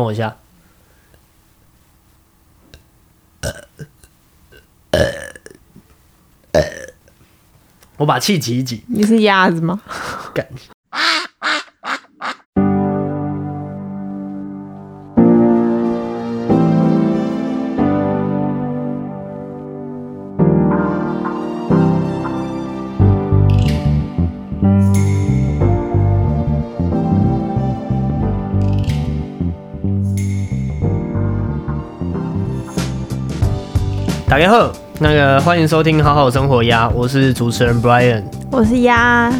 [0.00, 0.34] 等我一下。
[7.98, 9.78] 我把气挤一挤，你是鸭子吗？
[10.32, 10.48] 干。
[34.40, 38.24] 打开后，那个欢迎收听《好好生活鸭》，我是主持人 Brian。
[38.50, 39.30] 我是鸭。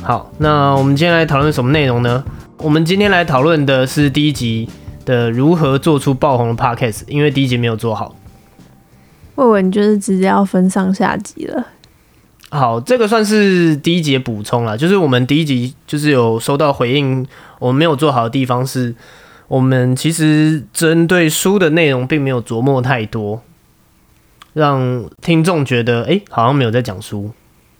[0.00, 2.24] 好，那我们今天来讨论什么内容呢？
[2.56, 4.66] 我们今天来讨论的是第一集
[5.04, 8.16] 的如何做出爆红的 Podcast，因为第一集没有做好。
[9.34, 11.66] 我以为你就是直接要分上下集了。
[12.48, 17.26] 好，这个算是第一集的补充了，就是我们第一集就是有收到回应，
[17.58, 18.94] 我们没有做好的地方是，
[19.48, 23.42] 我们其实针对书的内容并没有琢磨太多。
[24.56, 27.30] 让听众觉得，哎，好像没有在讲书，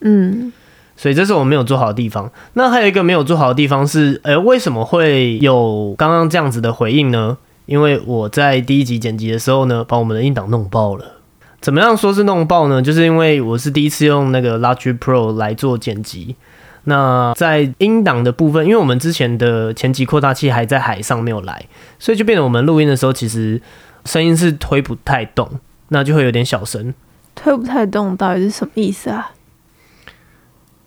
[0.03, 0.53] 嗯，
[0.95, 2.31] 所以这是我们没有做好的地方。
[2.53, 7.39] 那还有一个没有做好的地方是，哎，为什么会有刚刚这样子的回应呢？
[7.65, 11.15] 因为我在第一集剪辑的时候呢，把我们的音档弄爆了。
[11.63, 12.83] 怎么样说是弄爆呢？
[12.83, 16.37] 就是因为我是第一次用那个 Logic Pro 来做剪辑。
[16.85, 21.65] 那在音档的部分，因为我们之前的前级扩大器还在海上没有来，
[21.99, 23.61] 所以就变得我们录音的时候，其实
[24.05, 25.49] 声音是推不太动。
[25.89, 26.95] 那就会有点小声，
[27.35, 29.33] 推不太动到底是什么意思啊？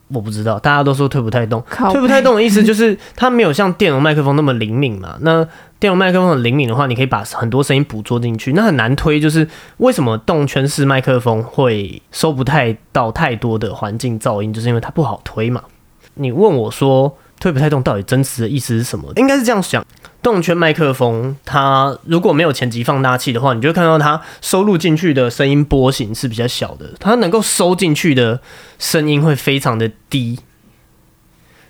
[0.09, 5.17] 我不知道，大家都说推不太动，推不太动的意思就是它没有像电容麦克风那么灵敏嘛。
[5.21, 5.47] 那
[5.79, 8.53] 电容麦克风很灵敏的话，你可以把很多声音捕捉进去。
[8.53, 9.47] 那很难推，就是
[9.77, 15.63] 为什么动圈式麦克风会收不太到太多的环境噪音，就是因为它不好推嘛。
[16.15, 17.17] 你问我说。
[17.41, 19.13] 推不太动，到底真实的意思是什么？
[19.15, 19.81] 应该是这样想：
[20.21, 28.41] 动圈麦克风，它如果没有前级放大器的话，你就看到它收录进去的声音波形是比较小的，它能够收进去的
[28.77, 30.39] 声音会非常的低。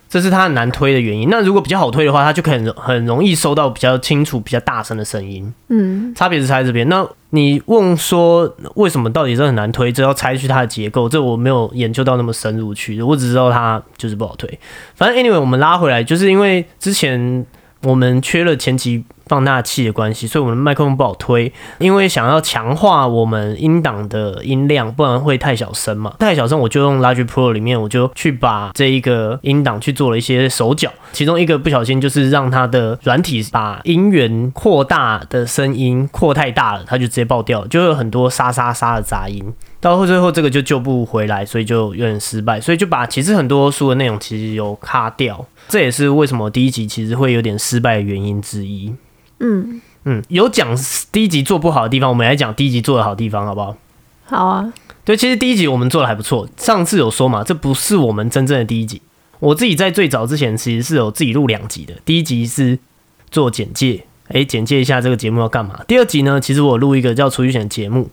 [0.08, 1.28] 这是它很难推的原因。
[1.30, 5.54] 那如果比较好推的话，它就可以很容易收到比较清楚、比较大声的声音。
[5.68, 6.88] 嗯，差别是在这边。
[6.88, 9.92] 那你问说为什么到底是很难推？
[9.92, 14.58] 这要拆去它的结构，这我没有研究到那么深入去，我只知道它就是不好推。
[14.96, 17.46] 反正 anyway，我们拉回来，就是因为之前
[17.82, 19.04] 我们缺了前期。
[19.26, 26.16] 放大器的关系，所以我们的麦克风不好推，因为想要强化我们音档的音量，不然会太小声嘛。
[26.18, 39.54] 太小声，我就用 Logic Pro 里面，我就去把这一个音档去做了一些手脚，其中一个不小心就是让它的软体把音源扩大的声音扩太大了，它就直接爆掉，就有很多沙沙沙的杂音。
[39.80, 48.94] 到最后这个就救不回来，所以就有点失败，所以就把其实很多书的内容其实有卡掉，这也是为什么第一集其实会有点失败的原因之一。
[49.38, 50.76] 嗯嗯，有讲
[51.10, 53.76] 第一集做不好的地方，我们来讲第一集做的好地方，好不好？
[54.24, 54.72] 好啊。
[55.02, 56.46] 对，其实第一集我们做的还不错。
[56.58, 59.00] 上次有说嘛，这不是我们真正的第一集。
[59.38, 61.94] 我自己在最早之前其实是有自己录两集的。
[62.04, 62.78] 第一集是
[63.30, 65.82] 做简介，哎，简介一下这个节目要干嘛。
[65.88, 68.10] 第二集呢，其实我录一个叫储蓄险的节目，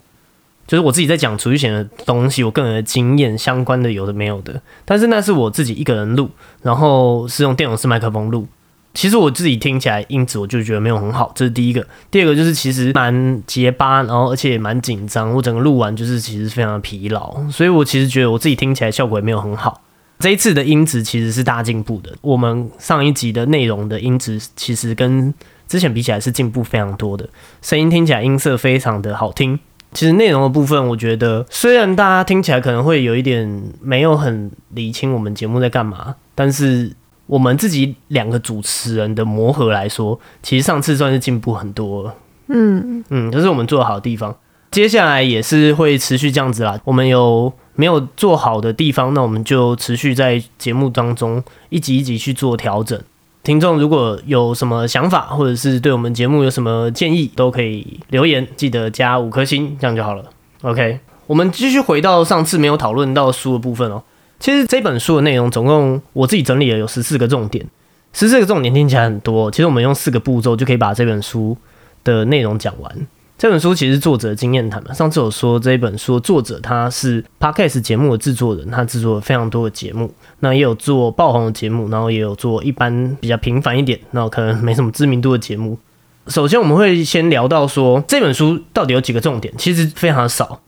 [0.68, 4.62] 就是我自己在讲储蓄险的东西，我个人的经验相关的有的没有的。
[4.86, 6.30] 但是那是我自己一个人录，
[6.62, 8.46] 然后是用电容式麦克风录。
[8.94, 11.86] 其实我自己听起来音质我就觉得没有很好，这是第一个。
[12.10, 15.32] 第二个就是其实蛮结巴，然后而且也蛮紧张。
[15.34, 19.82] 我整个录完就是其实非常的疲劳，所以我其实觉得我自己听起来效果也没有很好。
[20.20, 25.32] 这一次的音质其实是大进步的，我们上一集的内容的音质其实跟
[25.68, 27.30] 之前比起来是进步非常多的，
[27.62, 29.60] 声音听起来音色非常的好听。
[29.94, 36.94] 其实内容的部分，我觉得虽然大家听起来可能会有一点没有很理清我们节目在干嘛，但是。
[37.28, 42.16] 我们自己两个主持人的磨合来说，其实上次算是进步很多了。
[42.48, 44.34] 嗯嗯，这是我们做的好的地方。
[44.72, 46.80] 接下来也是会持续这样子啦。
[46.86, 52.98] 我们有没有做好的地方，那我们就持续在节目当中一集一集去做调整。
[53.48, 60.26] 听众如果有什么想法，或者是对我们节目有什么建议，都可以留言，记得加五颗星，这样就好了。
[60.64, 64.04] OK，我们继续回到上次没有讨论到书的部分哦。
[64.38, 67.66] 其实这本书的内容总共我自己整理了有十四个重点，
[68.12, 71.56] 十四个重点听起来很多，其实我们用四个步骤就可以把这本书
[72.04, 73.08] 的内容讲完。
[73.38, 85.78] 这本书其实作者经验谈嘛，上次有说这一本书作者他是 podcast 节目的制作人，他制作了非常多的节目，那也有做爆红的节目，然后也有做一般比较平凡一点，那可能没什么知名度的节目。
[86.26, 90.60] 首先我们会先聊到说这本书到底有几个重点，其实非常少。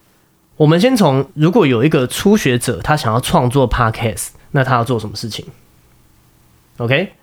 [0.55, 5.43] 我们先从，如果有一个初学者，他想要创作 podcast，那他要做什么事情
[6.77, 7.13] ？OK，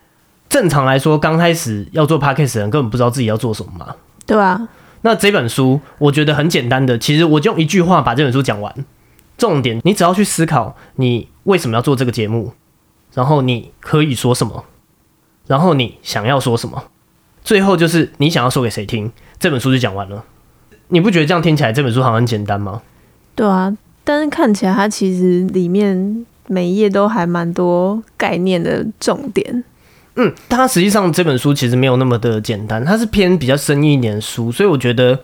[0.49, 3.95] 正常来说，刚开始要做 podcast 的人根本不知道自己要做什么嘛。
[4.27, 4.69] 对啊，
[5.07, 8.75] 那这本书我觉得很简单的，其实我就用一句话把这本书讲完。
[9.39, 12.55] 重点，你只要去思考你为什么要做这个节目，
[13.15, 14.65] 然后你可以说什么，
[15.47, 16.87] 然后你想要说什么，
[17.45, 20.25] 最后就是你想要说给谁听，这本书就讲完了。
[20.89, 22.83] 你不觉得这样听起来这本书好像很简单吗？
[23.37, 23.73] 对啊，
[24.03, 29.63] 但是看起来它其实里面每一页都还蛮多概念的重点。
[30.17, 35.19] 嗯，它实际上这本书其实没有那么的简单，它是偏比较深一点的书，所以我觉得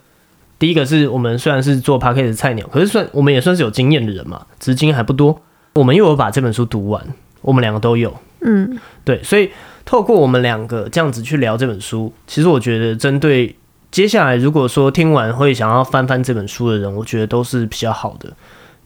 [0.58, 5.40] 第一个是我们虽然是做 p a r k e 的菜鸟，可是算我们也算是有经验的人嘛，只是经验还不多。
[5.74, 7.02] 我们又有把这本书读完，
[7.40, 9.50] 我们两个都有，嗯，对，所以
[9.86, 13.56] 透过我们两个这样子去聊这本书，其实我觉得针对
[13.90, 18.30] 接下来如果说听完会想要翻翻这本书的人，我觉得都是比较好的，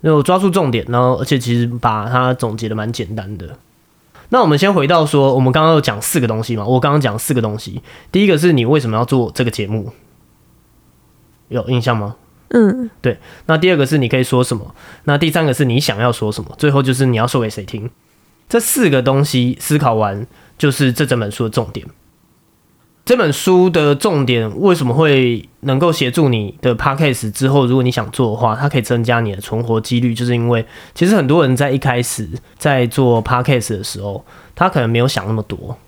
[0.02, 3.58] 那我抓住重点，然后而且其实把它总结的蛮简单的。
[4.30, 6.64] 那我们先回到说，我们刚刚有讲四个东西嘛？
[6.64, 9.92] 我刚刚讲四个东西，第一个是你为什么要做这个节目，
[11.48, 12.16] 有印象吗？
[12.48, 13.18] 嗯，对。
[13.46, 14.74] 那第二个是你可以说什么？
[15.04, 16.54] 那第三个是你想要说什么？
[16.58, 17.90] 最后就是你要说给谁听？
[18.48, 20.26] 这四个东西思考完，
[20.56, 21.86] 就是这整本书的重点。
[23.06, 34.24] 这本书的重点为什么会能够协助你的 podcast 之后，如果你想做的话，它可以增加你的存活几率，就是因为其实很多人在一开始在做 podcast 的时候，
[34.56, 35.78] 他可能没有想那么多。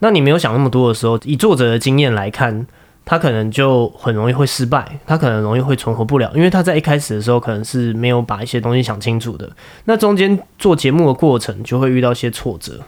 [0.00, 2.66] 那你没有想那么多的时候，以作者的经验来看，
[3.04, 9.48] 他可能就很容易会失败，他可能容易会存活不了，因为他在一开始的时候可能是没有把一些东西想清楚的。
[9.84, 12.80] 那中间做节目的过程就会遇到一些挫折。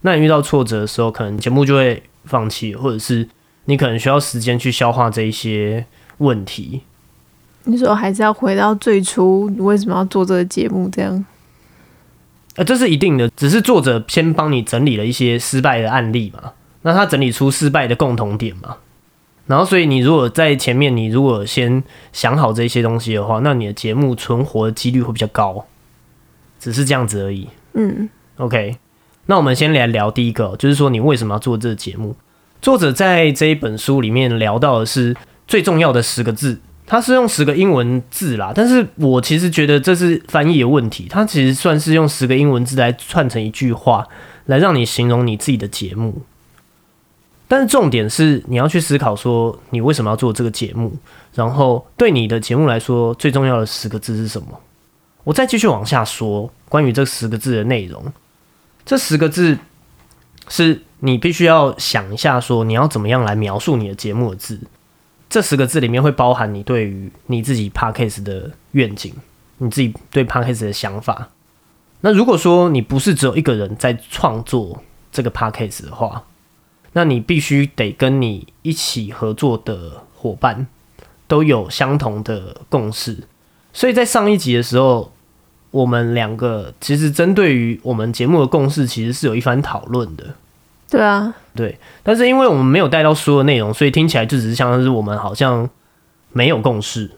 [0.00, 2.02] 那你遇到挫折的时候，可能节目就会。
[2.24, 3.28] 放弃，或者是
[3.66, 5.84] 你可能需要时间去消化这一些
[6.18, 6.82] 问题。
[7.64, 10.88] 你说还是要回到最初，你为什么要做这个节目？
[10.90, 11.24] 这样？
[12.56, 16.52] 呃，这是一定的，只是作者先帮你整理了一些失败的案例嘛。
[16.82, 18.76] 那他整理出失败的共同点嘛。
[19.46, 21.82] 然后，所以你如果在前面，你如果先
[22.12, 25.66] 想好这些东西的话，那你的节目存活的几率会比较高。
[26.60, 27.48] 只是这样子而已。
[27.74, 28.76] 嗯，OK。
[29.26, 32.14] 那我们先来聊第一个，就是说你为什么要做这个节目？
[32.60, 35.14] 作者在这一本书里面聊到的是
[35.46, 44.06] 最重要的十个字，他是用十个英文字啦，但是我其实觉得这是翻译的问题，他其实算是用十个英文字来串成一句话，
[44.46, 46.22] 来让你形容你自己的节目。
[47.46, 50.96] 但是重点是你要去思考说你为什么要做这个节目，
[51.34, 54.48] 然后对你的节目来说最重要的十个字是什么？
[55.24, 58.02] 我再继续往下说关于这十个字的内容。
[58.86, 59.58] 这十个字
[60.48, 64.60] 是你必须要想一下，说你要怎么样来描述你的节目的字。
[65.30, 69.14] 这十个字里面会包含你对于你自己 podcast 的愿景，
[69.56, 71.30] 你自己对 podcast 的想法。
[72.02, 76.26] 那如果说你不是只有一个人在创作这个 podcast 的话，
[76.92, 80.66] 那你必须得跟你一起合作的伙伴
[81.26, 83.26] 都有相同的共识。
[83.72, 85.13] 所以在上一集的时候。
[85.74, 90.24] 我们两个其实针对于我们节目的共识，其实是有一番讨论的。
[90.88, 91.76] 对啊，对。
[92.04, 95.68] 但是因为我们没有带到书的内容，所以听起来就只是像是我们好像
[96.30, 97.10] 没有共识。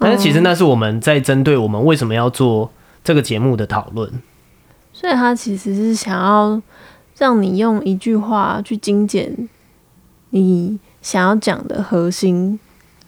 [0.00, 2.72] 但是其实那是我们在针对我们为什么要做
[3.04, 4.10] 这个节目的讨论。
[4.92, 6.60] 所以他其实是想要
[7.18, 9.48] 让你用一句话去精简
[10.30, 12.58] 你想要讲的核心。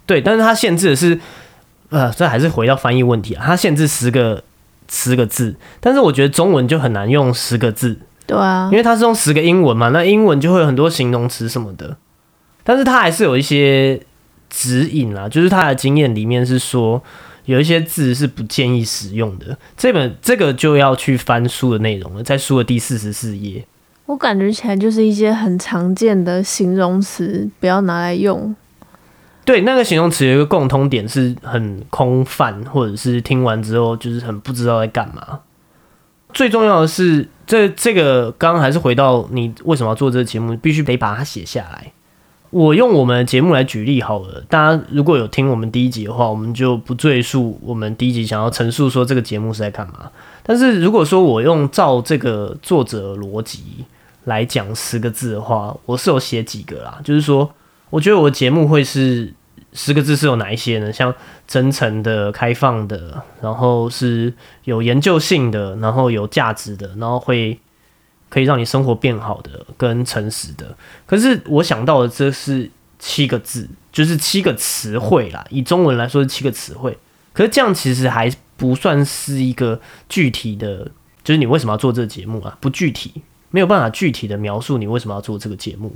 [0.06, 1.18] 对，但是他限制的是，
[1.88, 4.44] 呃，这还是回到翻译问题啊，他限制十个。
[4.94, 11.96] 十个字，但是我觉得中文就很难用十个字，对啊，因为它是用十个英文嘛，那英文就会有很多形容词什么的，
[12.62, 13.98] 但是它还是有一些
[14.50, 17.02] 指引啦，就是他的经验里面是说
[17.46, 19.56] 有一些字是不建议使用的。
[19.78, 23.64] 这本这个就要去翻书的内容了，在书的第四十四页，
[24.04, 28.54] 我感觉起来就是一些很常见的形容词，不要拿来用。
[29.44, 35.40] 对，那个形容词有一个共通点，是很空泛，或者是听完之后就是很不知道在干嘛。
[36.32, 41.92] 最重要的是，这这个刚刚还是回到你为什么要做这个节目，必须得把它写下来。
[42.50, 50.08] 我用我们节目来举例好了，大家如果有听我们第一集的话，我们就不赘述我们第一集想要陈述说这个节目是在干嘛。
[50.44, 53.84] 但是如果说我用照这个作者逻辑
[54.24, 57.50] 来讲十个字的话，我是有写几个啦，就是说。
[57.92, 59.34] 我觉得我的节目会是
[59.74, 60.90] 十个字是有哪一些呢？
[60.90, 61.14] 像
[61.46, 64.32] 真诚的、开放的，然后是
[64.64, 67.60] 有研究性的，然后有价值的，然后会
[68.30, 70.74] 可以让你生活变好的，跟诚实的。
[71.04, 75.44] 可是我想到的这是七个字，就是七个词汇啦。
[75.50, 76.96] 以中文来说是七个词汇，
[77.34, 80.90] 可是这样其实还不算是一个具体的，
[81.22, 82.56] 就是你为什么要做这个节目啊？
[82.58, 83.22] 不具体。
[83.50, 85.94] 没有办法具体的描述你为什么要做这个节目。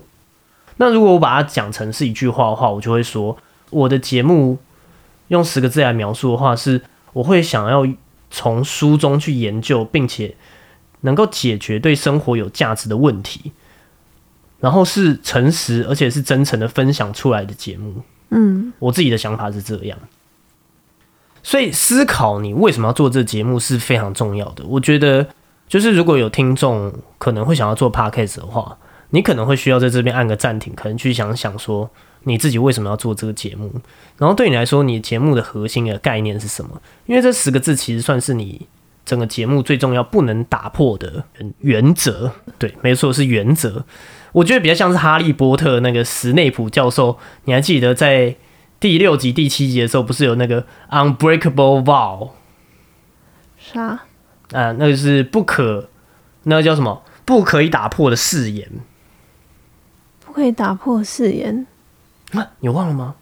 [0.78, 3.36] 那如果我把它讲成是一句话的话，我就会说，
[3.70, 4.58] 我的节目
[5.28, 7.86] 用十个字来描述的话，是我会想要
[8.30, 10.36] 从书中去研究，并且
[11.00, 13.52] 能够解决对生活有价值的问题，
[14.60, 18.02] 然后是诚实而且是真诚的分享出来的节目。
[18.30, 19.96] 嗯，我自己的想法是这样，
[21.42, 24.64] 所以思考你为什么要做这节目是非常重要的。
[24.66, 25.28] 我觉得，
[25.68, 28.76] 就是如果有听众可能会想要做 podcast 的话，
[29.10, 31.88] 你可能会需要在这边按个暂停，可能去想想说
[32.24, 33.72] 你自己为什么要做这个节目，
[34.18, 36.80] 然后对你来说，你节目的核心的概念是什么？
[37.06, 38.66] 因为这十个字其实算是你
[39.04, 41.24] 整个节目最重要、不能打破的
[41.60, 42.32] 原则。
[42.58, 43.84] 对，没错，是原则。
[44.32, 48.34] 我觉得比较像是哈利波特那个史内普教授，你还记得在
[48.80, 52.30] 第六集、第七集的时候，不是有那个 unbreakable vow
[53.56, 53.82] 啥？
[54.52, 54.72] 啊？
[54.72, 55.88] 那个是不可，
[56.42, 57.02] 那个叫什么？
[57.24, 58.80] 不可以打破的誓言不
[60.36, 61.66] 可以打破誓言。
[62.32, 62.46] 啊？
[62.60, 63.14] 你忘了吗？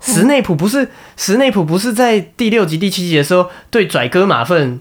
[0.00, 4.80] 史内普不是史内普不是在第六集、第七集的时候对拽哥马粪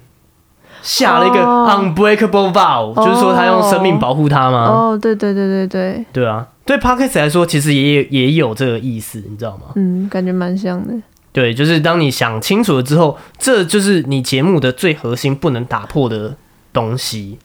[0.83, 4.67] 下了一个哦 unbreakable vow，、就是说他用生命保护他吗？
[4.67, 9.73] 哦，对对对对对，对啊，对 podcast 来说，其实也也有这个意思，你知道吗？
[9.75, 10.93] 嗯，感觉蛮像的。
[11.31, 16.35] 对，就是当你想清楚了之后，这就是你节目的最核心不能打破的
[16.73, 17.39] 东西。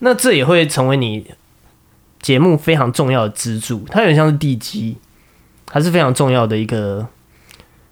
[0.00, 1.26] 那这也会成为你
[2.24, 4.96] 节目非常重要的支柱，它有点像是地基，
[5.70, 7.06] 还是非常重要的一个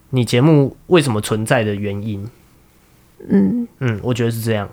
[0.08, 2.26] 你节目为什么存在的原因。
[3.28, 4.70] 嗯，嗯，我觉得是这样。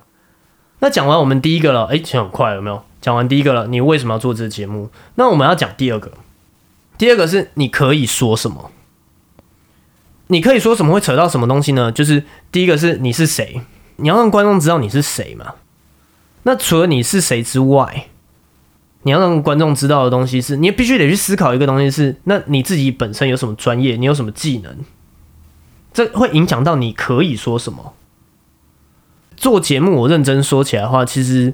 [0.80, 2.82] 那讲完我们第一个了，哎、其实很快有没有？
[3.02, 4.90] 讲完第一个了，你为什么要做这个节目？
[5.16, 6.14] 那我们要讲第二个。
[6.98, 8.72] 第二个是你可以说什么？
[10.28, 11.92] 你可以说什么会扯到什么东西呢？
[11.92, 13.60] 就是第一个是你是谁，
[13.98, 15.56] 你要让观众知道你是谁嘛。
[16.44, 18.08] 那除了你是谁之外，
[19.04, 24.76] 你要让观众知道的东西是，你必须得去思考一个东西是，那你自己本身有什么专业，你有什么技能，
[25.94, 27.94] 这会影响到你可以说什么。
[29.38, 31.54] 做节目，我认真说起来的话，其实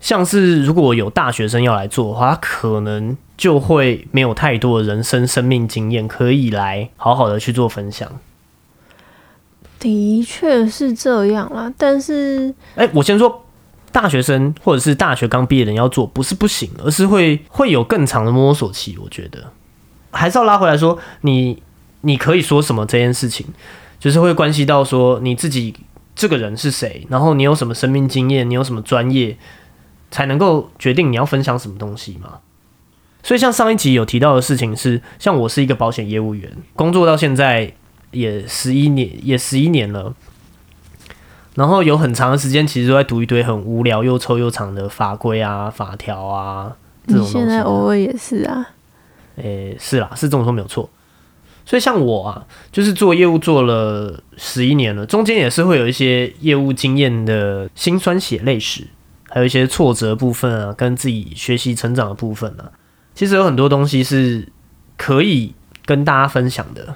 [0.00, 8.20] 像是如果有大学生要来做的话，他可能就会没有太多的人生生命经验可以来好好的去做分享。
[9.78, 13.45] 的确是这样啦，但是哎、我先说，
[13.96, 18.94] 大学生或者是大学刚毕业的人要做，不是不行，而是会会有更长的摸索期。
[19.02, 19.50] 我觉得
[20.10, 21.62] 还是要拉回来说，你
[22.02, 23.46] 你可以说什么这件事情，
[23.98, 25.74] 就是会关系到说你自己
[26.14, 29.34] 这个人是谁，然后你有什么生命经验，你有什么专业，
[30.10, 32.40] 才能够决定你要分享什么东西嘛。
[33.22, 37.72] 所以像上一集有提到的事情是，像我是一个保险业务员，工作到现在
[38.10, 40.14] 也十一年，也十一年了。
[41.56, 47.62] 然后有很长的时间，其实都在读一堆很无聊又臭又长的法规啊、法条啊这种东西现在。
[47.62, 48.68] 偶尔也是啊。
[49.36, 50.88] 诶、是啦，是这么说没有错。
[51.64, 58.86] 所以像我啊，就是做业务做了十一年了，中间也是会有一些业务经验的辛酸血泪史，
[59.30, 62.70] 还有一些挫折部分啊，跟自己学习成长的部分啊。
[63.14, 64.46] 其实有很多东西是
[64.98, 66.94] 可以跟大家分享的。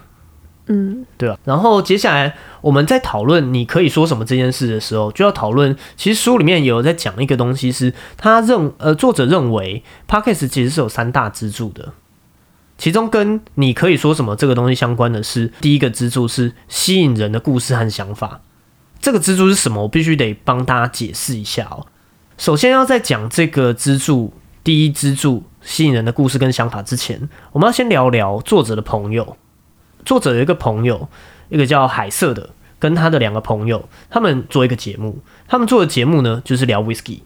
[0.73, 11.93] 嗯，对啊、然后接下来我们在讨论你可以说什么这件事的时候，就要讨论，其实书里面有在讲一个东西是，他认呃作者认为 podcast 其实是有三大支柱的，
[12.79, 18.41] 其中跟你可以说什么这个东西相关的是，第一个支柱是吸引人的故事和想法。
[19.01, 19.83] 这个支柱是什么？
[19.83, 21.85] 我必须得帮大家解释一下哦。
[22.39, 29.37] 首先要在讲这个支柱，第一支柱吸引人的故事跟想法之前，我们要先聊聊作者的朋友。
[30.05, 31.09] 作者有一个朋友，
[31.49, 35.21] 一个叫海瑟的，跟他的两个朋友，他们做一个节目。
[35.49, 37.21] 他们做的节目呢，就是聊 whisky。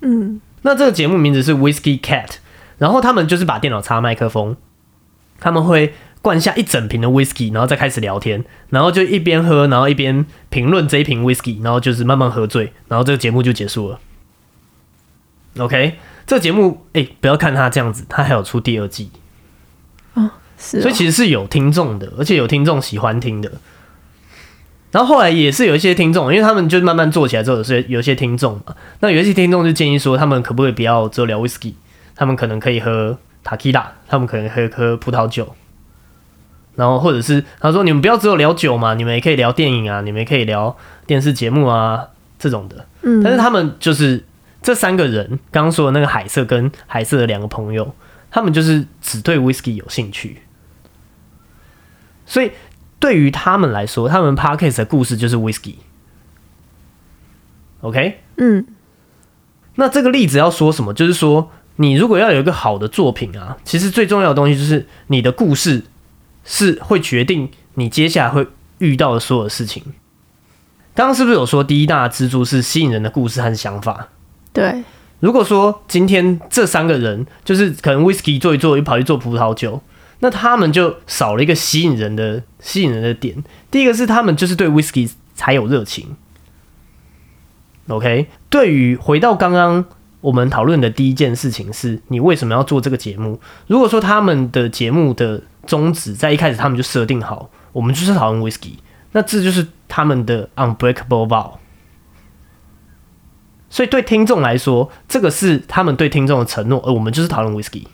[0.00, 2.36] 嗯，那这个节目名字是 Whisky Cat，
[2.78, 4.56] 然后他们就是把电脑插麦克风，
[5.40, 14.00] 他们会灌下一整瓶的 whisky，然后再开始聊天，然后就一边喝，然后一边评论这一瓶 whisky，然后就是慢慢喝醉，然后这个节目就结束了。
[15.58, 19.10] OK，这个节目哎、不要看他这样子，他还有出第二季。
[20.58, 20.82] 是、哦。
[20.82, 23.50] 所以其实是有听众的，而且有听众喜欢听的。
[24.92, 31.74] 然后后来也是有一些听众，因为他们就慢慢做起来之后，有些有些听众嘛，那有一些听众就建议说，他们可不可以不要只有聊 whisky，
[32.14, 35.54] 他们可能可以喝 tequila，他们可能可以喝葡萄酒，
[36.76, 40.74] 然后或者是他说你们不要只有聊酒嘛，你们也可以聊电影啊，你们也可以聊
[41.06, 42.06] 电视节目啊
[42.38, 42.86] 这种的。
[43.02, 44.24] 嗯，但是他们就是
[44.62, 47.94] 这三个人，刚刚说的那个海瑟跟海瑟的两个朋友，
[48.30, 50.38] 他们就是只对 whisky 有兴趣，
[52.26, 52.52] 所以
[52.98, 55.76] 对于他们来说，他们 podcast 的故事就是 whisky。
[57.80, 58.66] OK，嗯
[59.76, 60.92] 那这个例子要说什么？
[60.92, 65.84] 就是说，你如果要有一个好的作品啊，其实最重要的东西就是你的故事
[66.44, 68.46] 是会决定你接下来会
[68.78, 69.82] 遇到的所有事情。
[70.94, 74.08] 刚刚是不是有说第一大支柱是吸引人的故事和想法？
[74.54, 74.82] 对，
[75.20, 79.82] 如果说今天这三个人就是可能 whisky 做一做又跑去做葡萄酒，
[80.20, 83.42] 那他们就少了一个吸引人的吸引人的点。
[83.70, 86.16] 第一个是他们就是对 whisky 才有热情。
[87.88, 89.84] OK，对于回到刚刚
[90.20, 93.40] 我们讨论的第一件事情是，你为什么要做这个节目？
[93.66, 98.72] 如果说他们的节目的宗旨在一开始他们就设定好，我们就是讨论 whisky，
[99.12, 101.52] 那这就是他们的 unbreakable vow。
[103.68, 107.84] 所以对听众来说，这个是他们对听众的承诺，而我们就是讨论 whisky。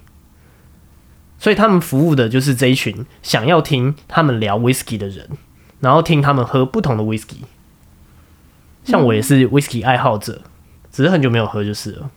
[1.42, 5.28] 所以他们服务的就是这一群想要听他们聊 whisky 的人，
[5.80, 7.38] 然后听他们喝不同的 whisky。
[8.84, 10.42] 像我也是 whisky 爱好者，
[10.92, 12.10] 只是很久没有喝就是了。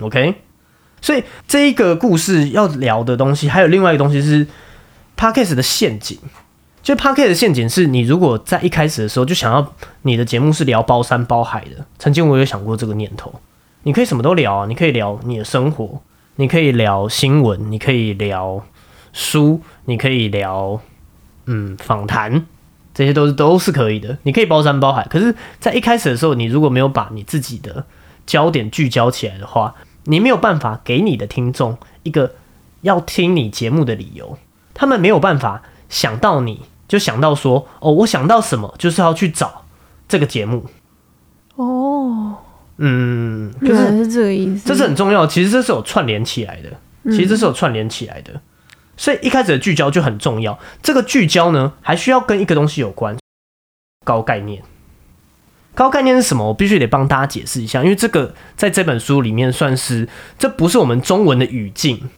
[0.00, 0.36] OK，
[1.02, 4.46] 所以这一个故事要聊的东西，还有另外一个东西是
[5.14, 6.18] podcast 的陷阱。
[6.82, 13.42] 就 podcast 的陷阱是你如果在一开始的时候就想要你的节目是聊包山包海的，曾经我有想过这个念头。
[13.82, 16.00] 你可以什么都聊啊，你可以聊你的生活，
[16.36, 18.64] 你可以聊新闻，你可以聊
[19.12, 20.80] 书，你可以聊
[21.46, 22.46] 嗯访谈。
[22.94, 25.06] 这些都是都是可以的，你可以包山包海。
[25.10, 27.84] 可是，在一开始的时候，你如果没有把你自己的
[28.24, 29.74] 焦点聚焦起来的话，
[30.04, 32.36] 你没有办法给你的听众一个
[32.80, 34.38] 要听你节目的理由。
[34.72, 39.64] 他们没有办法想到你就想到说，哦，我想到什么就是要去找
[40.08, 40.64] 这个节目。
[41.56, 42.36] 哦，
[42.78, 44.68] 嗯，就是是这个意思。
[44.68, 46.70] 这是很重要，其实这是有串联起来的，
[47.10, 48.40] 其实这是有串联起来的。
[48.96, 50.58] 所以一开始的聚焦就很重要。
[50.82, 53.16] 这个聚焦呢，还需要跟一个东西有关，
[54.04, 54.62] 高概念。
[55.74, 56.48] 高概念是什么？
[56.48, 62.08] 我必须得帮大家解释一下，因为这个在这本书里面算是这不是我们中文的语境，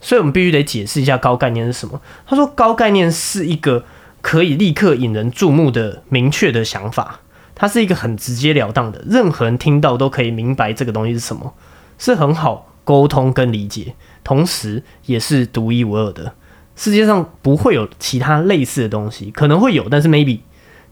[0.00, 2.00] 所以我们必须得解释一下高概念是什么。
[2.26, 3.84] 他说，高概念是一个
[4.22, 7.20] 可以立刻引人注目的明确的想法，
[7.60, 11.52] 它是一个很直截了当的，任何人听到都可以明白这个东西是什么，
[11.98, 13.94] 是很好沟通跟理解。
[14.24, 16.32] 同时，也是独一无二的。
[16.74, 20.40] 世界上不会有其他类似的东西，可能会有，但是 maybe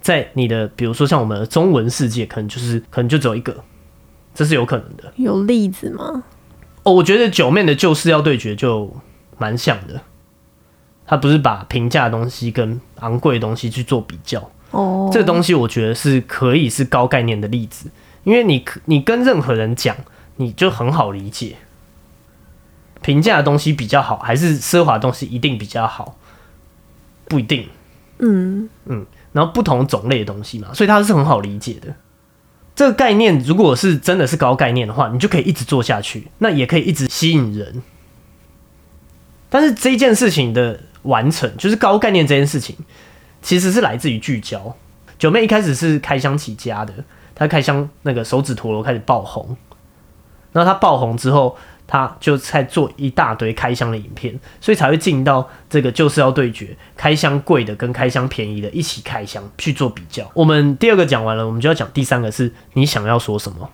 [0.03, 3.65] 在你的，比如说像我们的中文世界，可能就是可能就只有一个，
[4.35, 5.11] 这是有可能的。
[5.17, 6.25] 有例子吗？
[6.83, 8.95] 哦，我觉得九面的旧事要对决就
[9.39, 10.03] 蛮像的。
[11.07, 14.51] 他不是把平价的东西跟昂贵的东西去做比较。
[14.71, 17.91] 哦，这个东西我觉得是可以是高概念的例子，
[18.25, 19.97] 因为你你跟任何人讲，
[20.37, 21.57] 你就很好理解。
[23.01, 26.19] 平价的东西比较好，还是奢华东西一定比较好？
[27.27, 27.69] 不一定。
[28.19, 31.95] 嗯嗯，然后不同种类的东西嘛，所以它是很好理解的。
[32.75, 37.83] 这个概念如果是真的是高概念的话，你就可以一直做下去，那也可以一直吸引人。
[39.49, 42.77] 但是这件事情的完成，就是高概念这件事情，
[43.43, 44.75] 其实是来自于聚焦。
[45.19, 46.93] 九妹一开始是开箱起家的，
[47.35, 49.57] 她开箱那个手指陀螺开始爆红，
[50.53, 51.57] 然后她爆红之后。
[51.91, 60.31] 她就在做一大堆开箱的影片，所以才会进到这个就是要对决开箱贵的跟开箱便宜的一起开箱去做比较。
[60.35, 63.71] 我们第二个讲完了，我们就要讲第三个，是你想要说什么？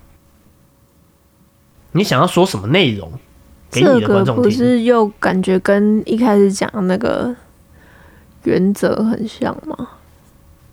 [1.90, 3.10] 你想要说什么内容
[3.68, 4.44] 给你的观众听？
[4.44, 7.34] 不是又感觉跟一开始讲那个
[8.44, 9.88] 原则很像吗？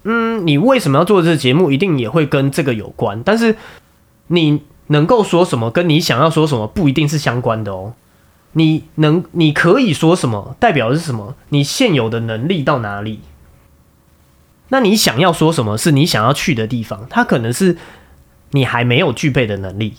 [0.03, 1.71] 嗯，你为什么要做这个节目？
[1.71, 3.55] 一定也会跟这个有关，但是
[4.27, 4.61] 你。
[4.87, 7.93] 能够说什么，跟你想要说什么不一定是相关的哦。
[8.51, 11.33] 你能，你可以说什么，代表是什么？
[11.47, 13.21] 你现有的能力到哪里？
[14.67, 17.77] 那你想要说什么，是你想要去的地方，它可能是
[18.49, 19.93] 你还没有具备的能力。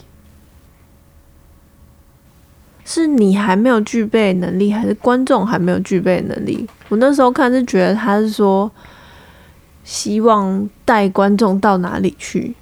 [2.85, 6.66] 是你还没有具备能力，还是观众还没有具备能力？
[6.88, 8.71] 我那时候看是觉得他是说，
[9.85, 12.55] 希望带观众到哪里去。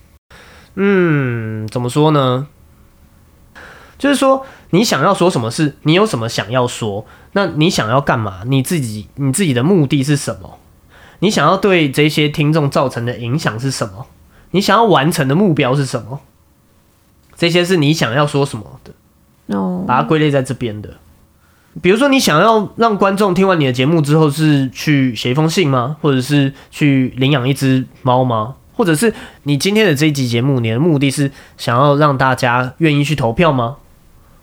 [0.75, 2.47] 嗯，怎么说呢？
[3.99, 7.05] 就是说，你想要说什么事，你有什么想要说？
[7.33, 8.43] 那你想要干嘛？
[8.47, 10.59] 你自己，你自己的目的是什么？
[11.19, 14.07] 你想要对这些听众造成的影响是什么？
[14.53, 16.21] 你想要完成的目标是什么？
[17.37, 18.93] 这些是你想要说什么的？
[19.51, 20.95] 哦，把它归类在这边的。
[21.81, 25.97] 比如说，你想要让观众听完你的节目之后，是去写一封信吗？
[26.01, 28.57] 或者是去领养一只猫吗？
[28.75, 33.77] 或者是你今天的这一集节目，你的目的是想要让大家愿意去投票吗？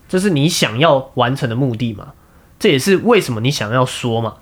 [0.07, 2.13] 这是你想要完成的目的嘛？
[2.59, 4.35] 这也是为什么你想要说嘛？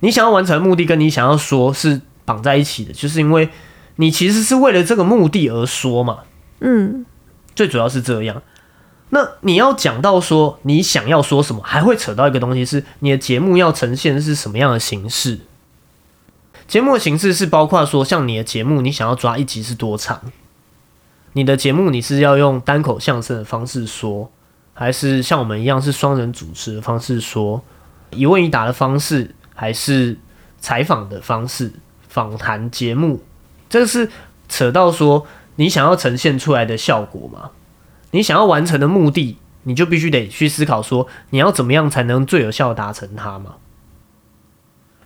[0.00, 3.50] 你想要完成的目的跟你想要说是绑在一起的，就是因为
[3.96, 6.20] 你其实是为了这个目的而说嘛。
[6.60, 7.04] 嗯
[7.54, 8.42] 最主要是这样。
[9.14, 15.40] 那你要讲到说你想要说什么，还会扯到一个东西，是你的节目要呈现的是什么样的形式？
[16.66, 20.18] 节目的形式是包括说，像你的节目，你想要抓一集是多长？
[21.34, 24.30] 你的节目你是要用单口相声的方式说，
[24.72, 27.62] 还是像我们一样是双人主持的方式说，
[28.12, 30.16] 一问一答的方式，还是
[30.58, 31.70] 采访的方式？
[32.08, 33.22] 访谈节目，
[33.68, 34.10] 这是
[34.48, 37.50] 扯到说你想要呈现出来的效果吗？
[38.12, 43.56] 你想要完成的目的，你就必须得去思考说你要怎么样才能最有效达成它嘛？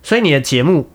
[0.03, 0.91] 所以你的节目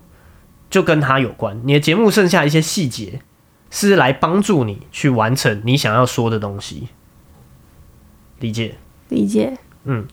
[0.69, 3.21] 就跟它有关，你的节目剩下一些细节
[3.69, 6.87] 是来帮助你去完成你想要说的东西，
[8.39, 8.75] 理解？
[9.09, 9.57] 理解。
[9.83, 10.07] 嗯，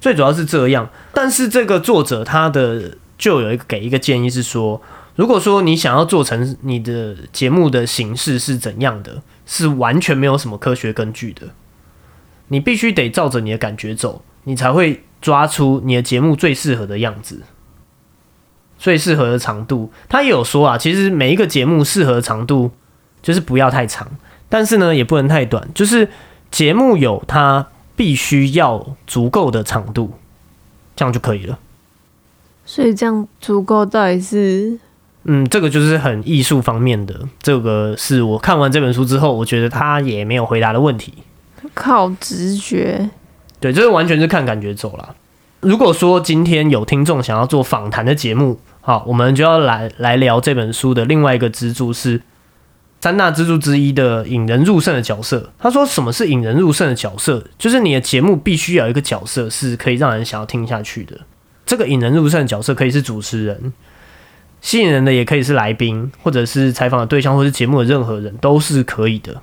[0.00, 4.80] 最主要是这样，但是这个作者他的就有一个给一个建议是说。
[5.16, 9.20] 如果说你想要做成你的节目的形式是怎样的，
[9.52, 11.48] 是完全没有什么科学根据的，
[12.46, 17.42] 你必须得照着你的感觉走，你才会抓出你的节目最适合的样子，
[18.78, 19.90] 最适合的长度。
[20.08, 22.70] 他也有说啊，其实每一个节目适合的长度
[23.20, 24.06] 就是不要太长，
[24.48, 26.08] 但是呢也不能太短，就是
[26.52, 30.12] 节目有它必须要足够的长度，
[30.94, 31.58] 这样就可以了。
[32.64, 34.78] 所以这样足够到底是？
[35.24, 41.12] 嗯，这个就是很艺术方面的，这个是我看完这本书之后，我觉得他也没有回答的问题。
[41.74, 43.10] 靠直觉，
[43.60, 45.14] 对，这个完全是看感觉走了。
[45.60, 52.22] 如果说今天有听众想要做访谈的节目，好，我们就要来来聊这本书的另外一个支柱是
[53.02, 55.52] 三大支柱之一的引人入胜的角色。
[55.58, 57.44] 他说，什么是引人入胜的角色？
[57.58, 61.20] 就是你的节目必须有一个角色是可以让人想要听下去的。
[61.66, 63.74] 这个引人入胜的角色可以是主持人。
[64.60, 69.40] 吸引人的也可以是来宾，或者是采访的对象，或是节目的任何人都是可以的，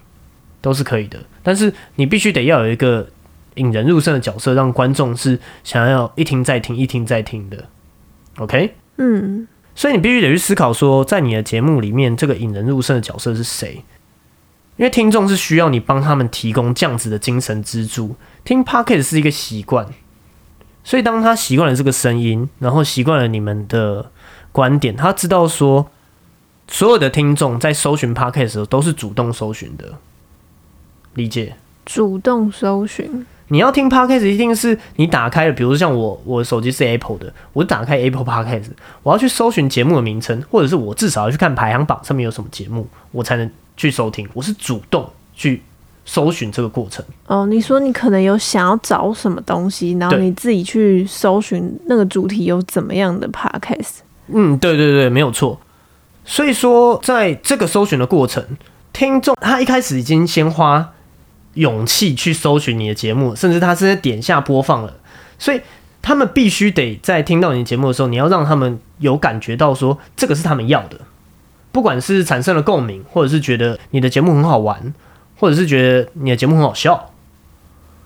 [0.61, 1.17] 都是可以的。
[1.41, 3.07] 但是你必须得要有一个
[3.55, 7.65] 引人入胜的角色，让观众是想要一听再听，一听再听的。
[8.37, 13.83] OK，嗯，所以你必须得去思考说，在你的节目里面，这个引人入胜的角色是谁？
[14.75, 18.15] 因为听众是需要你帮他们提供这样子的精神支柱。
[18.43, 19.87] 听 p o c k e t 是一个习惯，
[20.83, 24.11] 所以当他习惯了这个声音，然后习惯了你们的。
[24.57, 25.87] 观点，他知道说，
[26.67, 29.93] 所有的听众在搜寻 podcast 的时候都是主动搜寻的，
[31.13, 31.55] 理解？
[31.85, 38.71] 主动搜寻，你要听 podcast 一定是你打开了，比如说像我，我手机是 Apple 的，我打开 Apple podcast，
[39.03, 44.27] 我要去搜寻节目的名称，或者是我至少要去看排行榜上面有什么节目，我才能去收听。
[44.33, 45.61] 我是主动去
[46.03, 47.05] 搜寻这个过程。
[47.27, 53.99] 哦，你说你可能有想要找什么东西，然后你自己去搜寻那个主题有怎么样的 podcast。
[54.27, 55.59] 嗯，对对对，没有错。
[56.25, 58.45] 所以说，在这个搜寻的过程，
[58.91, 60.93] 听众他一开始已经先花
[61.53, 64.95] 勇气去搜寻你的节目，甚至他是在点下播放了。
[65.39, 65.61] 所以
[66.01, 70.99] 他们必须得在听到你的节目的时候，你要让他们有感觉到说这个是他们要的，
[71.71, 74.93] 不管是产生了共鸣，或者是觉得你的节目很好玩，
[75.37, 77.11] 或者是觉得你的节目很好笑，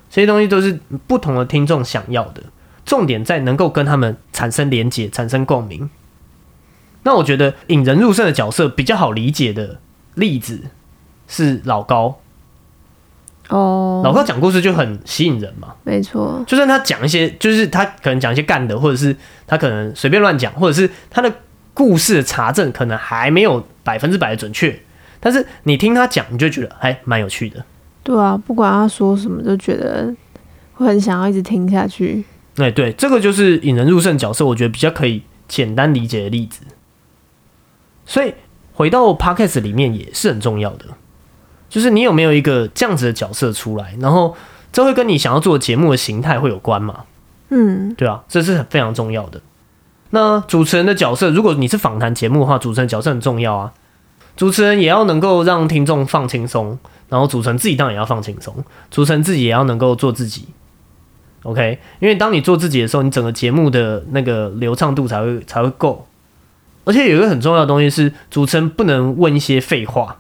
[0.10, 2.44] 这些东西都是不同的听众想要的。
[2.86, 5.90] 重点在能够跟他们产生连结，产生共鸣。
[7.04, 9.80] 那我觉得引人入胜的角色比较好理解的
[10.16, 10.62] 例子
[11.28, 12.20] 是老高
[13.50, 16.42] 哦，老高讲故事就很吸引人嘛，没错。
[16.48, 21.30] 就算他讲一些，就是他可能讲一些干的，或者是他可能随便乱讲，或者是他的
[21.74, 24.80] 故事的查证可能还没有百分之百的准确，
[25.20, 27.66] 但是你听他讲，你就觉得还蛮有趣的。
[28.04, 30.14] 对啊，不管他说什么，就觉得
[30.76, 32.24] 会很想要一直听下去。
[32.56, 36.62] 哎，对，这个就是引人入胜角色，我觉得比较可以简单理解的例子。
[38.12, 38.34] 所以
[38.74, 40.84] 回到 podcast 里面也是很重要的，
[41.70, 44.36] 就是你有没有一个这样子的角色出来，然后
[44.74, 47.06] 这会跟你想要做节目的形态会有关嘛？
[47.52, 49.40] 嗯，对啊，这是非常重要的。
[50.10, 53.72] 那主持人的角色，如果你是访谈节目的话，主持人角色很重要啊。
[54.36, 58.54] 主持人也要能够让听众放轻松，然后主持人自己当然也要放轻松，
[58.90, 60.50] 主持人自己也要能够做自己。
[61.44, 66.06] OK，因为当你做自己的时候，你整个节目的那个流畅度才会才会够。
[66.84, 70.18] 而且有一个很重要的东西是，主持人不能问一些废话。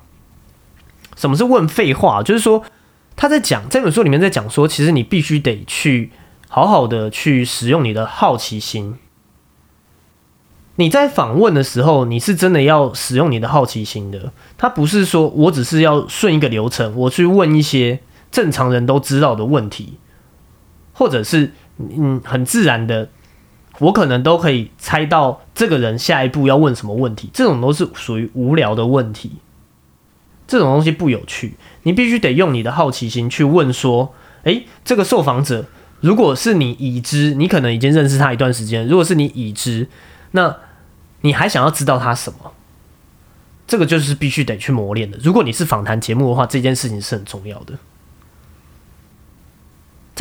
[1.15, 2.21] 什么是问废话？
[2.21, 2.63] 就是说
[3.15, 6.11] 他在讲这本书里面在讲说，其实你必须得去
[6.47, 8.95] 好好的去使用你的好奇心。
[10.75, 14.31] 你在访问的时候，你是真的要使用你的好奇心的。
[14.57, 17.99] 他不是说我只是要顺一个流程，我去问一些
[18.31, 19.97] 正常人都知道的问题，
[20.93, 23.09] 或者是嗯很自然的。
[23.81, 29.33] 我可能都可以猜到这个人下一步要问什么问题，这种都是属于无聊的问题。
[30.47, 31.55] 这种东西不有趣。
[31.83, 34.13] 你必须得用你的好奇心去问说，
[34.43, 35.65] 诶，这个受访者，
[35.99, 39.87] 如果是你已知，你可能已经认识他一段时间，如果是你已知，
[40.31, 40.57] 那
[41.21, 42.51] 你还想要知道他什么？
[43.65, 45.17] 这个就是必须得去磨练的。
[45.23, 47.73] 如果你是访谈节目的话，这件事情是很重要的。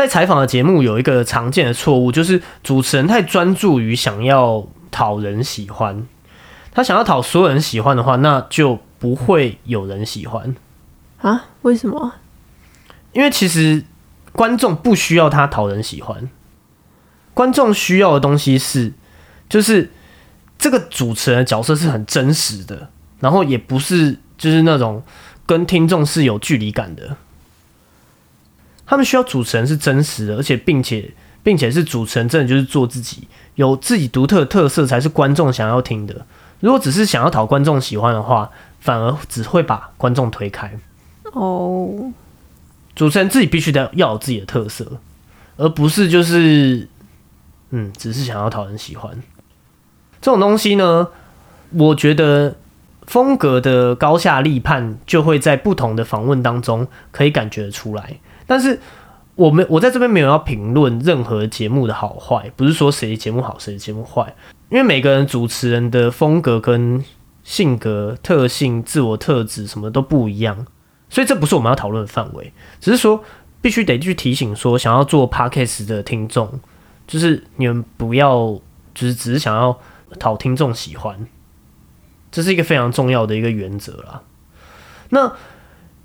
[0.00, 6.06] 在采访的节目有一个常见的错误，就是主持人太专注于想要讨人喜欢。
[6.72, 10.56] 他想要讨所有人喜欢的话，那就不会有人喜欢
[11.18, 11.48] 啊？
[11.60, 12.14] 为什么？
[13.12, 13.84] 因为其实
[14.32, 16.30] 观众不需要他讨人喜欢，
[17.34, 18.94] 观众需要的东西是，
[19.50, 19.90] 就是
[20.56, 25.02] 这个主持人的角色是很真实的，然后也不是就是那种
[25.44, 27.18] 跟听众是有距离感的。
[28.90, 31.08] 他们需要主持人是真实的，而且并且
[31.44, 36.26] 并且是主持人真的就是做自己，有自己独特的特色才是观众想要听的。
[36.58, 38.50] 如果只是想要讨观众喜欢的话，
[38.80, 40.76] 反而只会把观众推开。
[41.32, 42.10] 哦，
[42.96, 44.98] 主持人自己必须得要有自己的特色，
[45.56, 46.88] 而不是就是
[47.70, 49.22] 嗯，只是想要讨人喜欢。
[50.20, 51.06] 这种东西呢，
[51.70, 52.56] 我觉得
[53.06, 58.18] 风格的高下立判就会在不同的访问当中可以感觉出来。
[58.50, 58.80] 但是
[59.36, 64.34] 我们我在这边没有要评论任何节目的好坏，不是说谁节目好谁节目坏。
[64.70, 67.04] 因为每个人主持人的风格跟
[67.44, 70.66] 性格特性、自我特质什么都不一样，
[71.08, 72.52] 所以这不是我们要讨论的范围。
[72.80, 73.22] 只是说，
[73.62, 76.58] 必须得去提醒说，想要做 podcast 的听众，
[77.06, 78.58] 就是你们不要，
[78.92, 79.78] 就是只是想要
[80.18, 81.28] 讨听众喜欢，
[82.32, 84.22] 这是一个非常重要的一个原则啦。
[85.10, 85.32] 那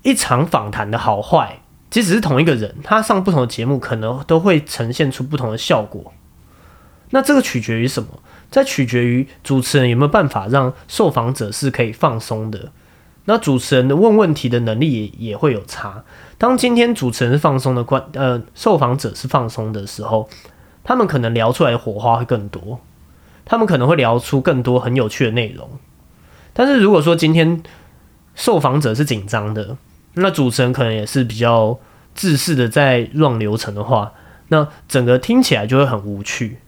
[0.02, 6.12] 一场访谈的好坏，即使是同一个人，他上不同的节目，可能都会呈现出不同的效果。
[7.10, 8.08] 那这个取决于什么？
[8.50, 12.70] 在取决于主持人有没有办法让受访者是可以放松的。
[13.24, 16.04] 那主持人的问问题的能力也也会有差。
[16.38, 20.28] 当今天主持人是放松的，观呃受访者是放松的时候，
[20.84, 22.80] 他们可能聊出来的火花会更多，
[23.44, 25.68] 他们可能会聊出更多很有趣的内容。
[26.52, 27.62] 但是如果说今天
[28.36, 29.76] 受访者是紧张的，
[30.16, 31.78] 那主持人可能也是比较
[32.14, 34.12] 自私的在乱流程的话，
[34.48, 36.58] 那整个听起来就会很无趣。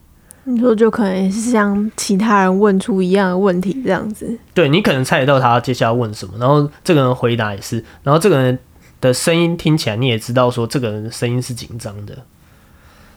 [0.44, 8.58] 你说就可能是像其他人问出一样的问题这样子，对你可能猜得到他接下来问什么，然后这个人回答也是，然后这个人
[9.00, 12.16] 的声音听起来你也知道说这个人的声音是紧张的。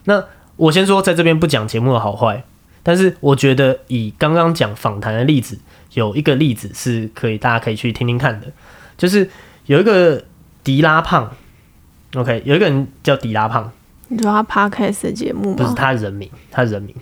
[0.04, 0.22] 那
[0.56, 2.44] 我先说在这边不讲节目的好坏，
[2.82, 5.58] 但是我觉得以刚刚讲访谈的例子，
[5.94, 8.48] 有一个例子是可以大家可以去听听看的，
[8.98, 9.30] 就是
[9.66, 10.24] 有一个
[10.64, 11.30] 迪拉胖
[12.14, 13.70] ，OK，有一个人叫迪拉胖，
[14.08, 15.56] 你说他 Podcast 的节目吗？
[15.56, 16.94] 不是他人名，他人名。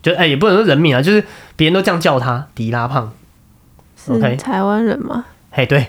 [0.00, 3.12] 就哎，也不能说人名啊，就是别人都这样叫他迪拉胖，
[3.96, 5.26] 是台湾人吗？
[5.50, 5.88] 嘿，对。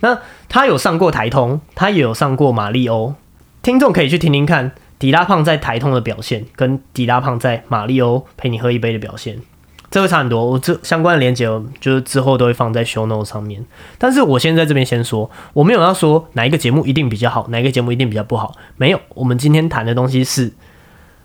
[0.00, 0.16] 那
[0.48, 3.14] 他有上过台通，他也有上过马里欧。
[3.62, 9.40] 听众可以去听听看迪拉胖在台通的表现，跟迪拉胖在马里欧陪你喝一杯的表现，
[9.90, 10.44] 这会差很多。
[10.44, 11.46] 我这相关的连接，
[11.80, 13.64] 就是之后都会放在 show note 上面。
[13.96, 18.54] 但是我先在这边先说，我没有要说哪一个节目一定比较好，哪一个节目一定比较不好。
[18.76, 20.52] 没有，我们今天谈的东西是。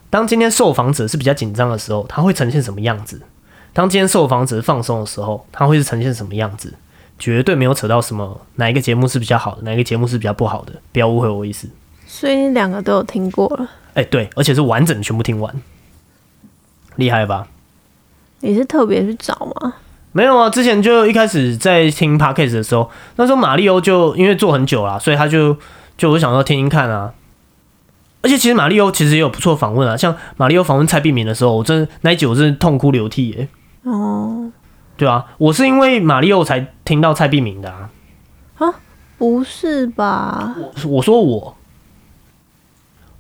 [0.10, 3.22] 当今天受访者是比较紧张的时候，他会呈现什么样子？
[3.74, 6.76] 当今天受访者放松的时候，他会是呈现什么样子？
[7.18, 11.68] 绝对没有扯到什么哪一个节目是比较好的，哪一个节目是比较不好的，不要误会我意思。
[12.06, 13.68] 所以你两个都有听过了？
[13.96, 15.52] 哎，对，而且是完整全部听完，
[16.98, 17.48] 厉害吧？
[18.44, 19.74] 你是特别去找吗？
[20.12, 25.58] 没有啊，之前就一开始在听 podcast 的时候，那时候马里欧就因为做很久了，所以他就
[25.98, 27.14] 就我想说听听看啊。
[28.22, 33.48] 而且其实马里欧其实也有不错访问啊，像马里欧访问蔡碧明的时候，我真那一集我真是痛哭流涕耶。
[33.84, 34.52] 哦，
[34.98, 37.90] 对啊，我是因为马里欧才听到蔡碧明的啊。
[38.60, 38.76] 啊，
[39.18, 40.54] 不是吧？
[40.58, 41.56] 我我说我，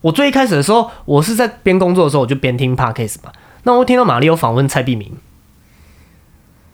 [0.01, 3.31] 我最一开始的时候，我是在边工作的时候，我就边听 podcast 嘛。
[3.63, 5.17] 那我听到马里欧访问蔡碧明，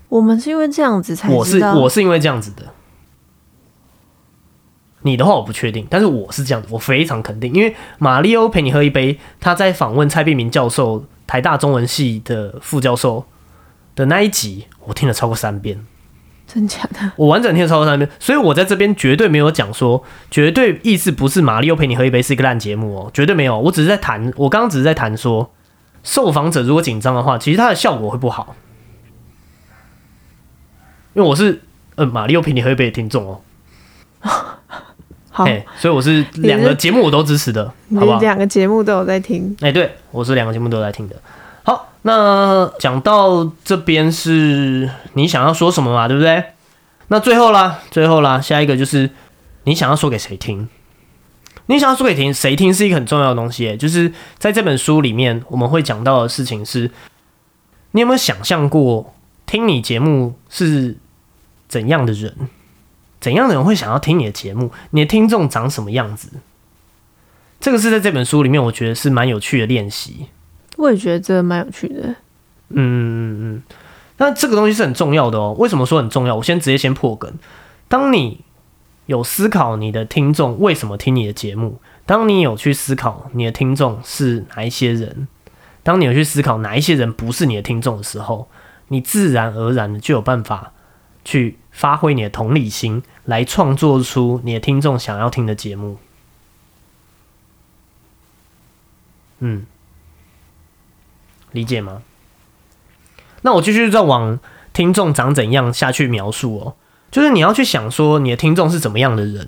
[0.10, 2.74] 我们是因为这样子才我是我是因为这样子的。
[5.04, 13.24] 你的话我不确定，但是我是这样子，我非常肯定，因为马里欧陪你喝一杯，他在访问蔡碧明教授，台大中文系的副教授
[13.96, 15.80] 的那一集，我听了超过三遍，
[16.46, 17.14] 真假的？
[17.16, 25.50] 我完整听了超过三遍，所以我在这边绝对没有讲说，绝对意思不是马里欧陪你喝一杯是一个烂节目哦，绝对没有，我只是在谈，我刚刚只是在谈说，
[26.10, 28.56] 受访者如果紧张的话，其实它的效果会不好，
[31.14, 31.62] 因为我是
[31.94, 33.42] 呃马里欧陪你喝一杯的听众哦。
[35.30, 35.46] 好，
[35.78, 38.20] 所以我是两个节目我都支持的，好不好？
[38.20, 39.56] 两个节目都有在听。
[39.62, 41.16] 哎，对，我是两个节目都有在听的。
[41.62, 46.08] 好，那讲到这边是你想要说什么嘛？
[46.08, 46.44] 对不对？
[47.10, 49.12] 那最后啦，最后啦，下一个就是
[49.66, 50.68] 你想要说给谁听？
[51.70, 56.90] 你想要说给听谁听是一个很重要的东西，就是在这本书里面我们会讲到的事情是，
[57.92, 59.14] 你有没有想象过
[59.46, 60.98] 听你节目是
[61.68, 62.36] 怎样的人？
[63.22, 64.72] 怎样的人会想要听你的节目？
[64.92, 66.30] 你的听众长什么样子？
[67.60, 70.26] 这个是在这本书里面，我觉得是蛮有趣的练习。
[70.78, 72.16] 我也觉得这蛮有趣的。
[72.70, 73.64] 嗯嗯嗯，
[74.18, 75.56] 那这个东西是很重要的哦。
[75.60, 76.36] 为什么说很重要？
[76.36, 77.32] 我先直接先破梗。
[77.88, 78.40] 当你
[79.10, 85.28] 有思考你的听众为什么听你的节目，当你有去思考你的听众是哪一些人，
[85.82, 88.48] 当你有去思考哪一些人不是你的听众的时候，
[88.90, 90.74] 你自然而然的就有办法
[91.26, 95.98] 去发挥你的同理心，来创作出你的听众想要听的节目。
[99.40, 99.66] 嗯，
[101.52, 102.04] 理解吗？
[103.42, 104.40] 那我继续再往
[104.72, 106.76] 听众长怎样下去描述哦，
[107.12, 109.48] 就是你要去想说你的听众是怎么样的人，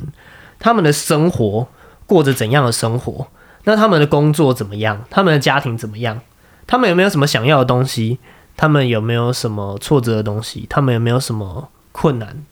[0.59, 1.67] 他们的生活
[2.05, 3.27] 过着怎样的生活，
[3.65, 6.21] 那他们的工作怎么样，他们的家庭怎么样，
[6.65, 8.19] 他们有没有什么想要的东西，
[8.57, 12.43] 他们有没有什么挫折的东西，他们有没有什么困难，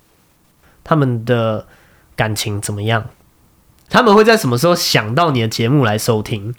[0.83, 1.67] 他们的
[2.15, 3.05] 感情怎么样，
[3.89, 6.53] 他们会在什么时候想到你的节目来收听？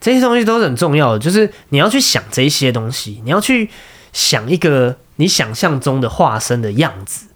[0.00, 3.68] 这些东西都是很重要的，就是你要去想这些东西，你要去
[4.12, 7.27] 想一个你想象中的化身的样子，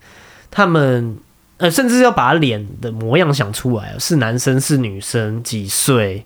[0.53, 1.17] 他们
[1.57, 6.25] 呃，甚至要把脸的模样想出来，是男生是女生，几岁，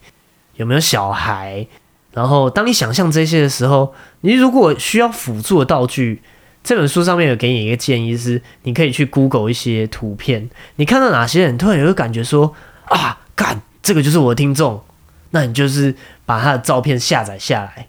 [0.56, 1.66] 有没有小孩。
[2.12, 6.22] 然后当你想象这些的时候，你如果需要辅助的道具，
[6.64, 12.54] 这本书上面有给你一个建议，是你可以去 Google 一些图片，你看到哪些人突然有个感觉说
[12.86, 14.82] 啊，干，这个就是我的听众。
[15.30, 17.88] 那你就是把他的照片下载下来，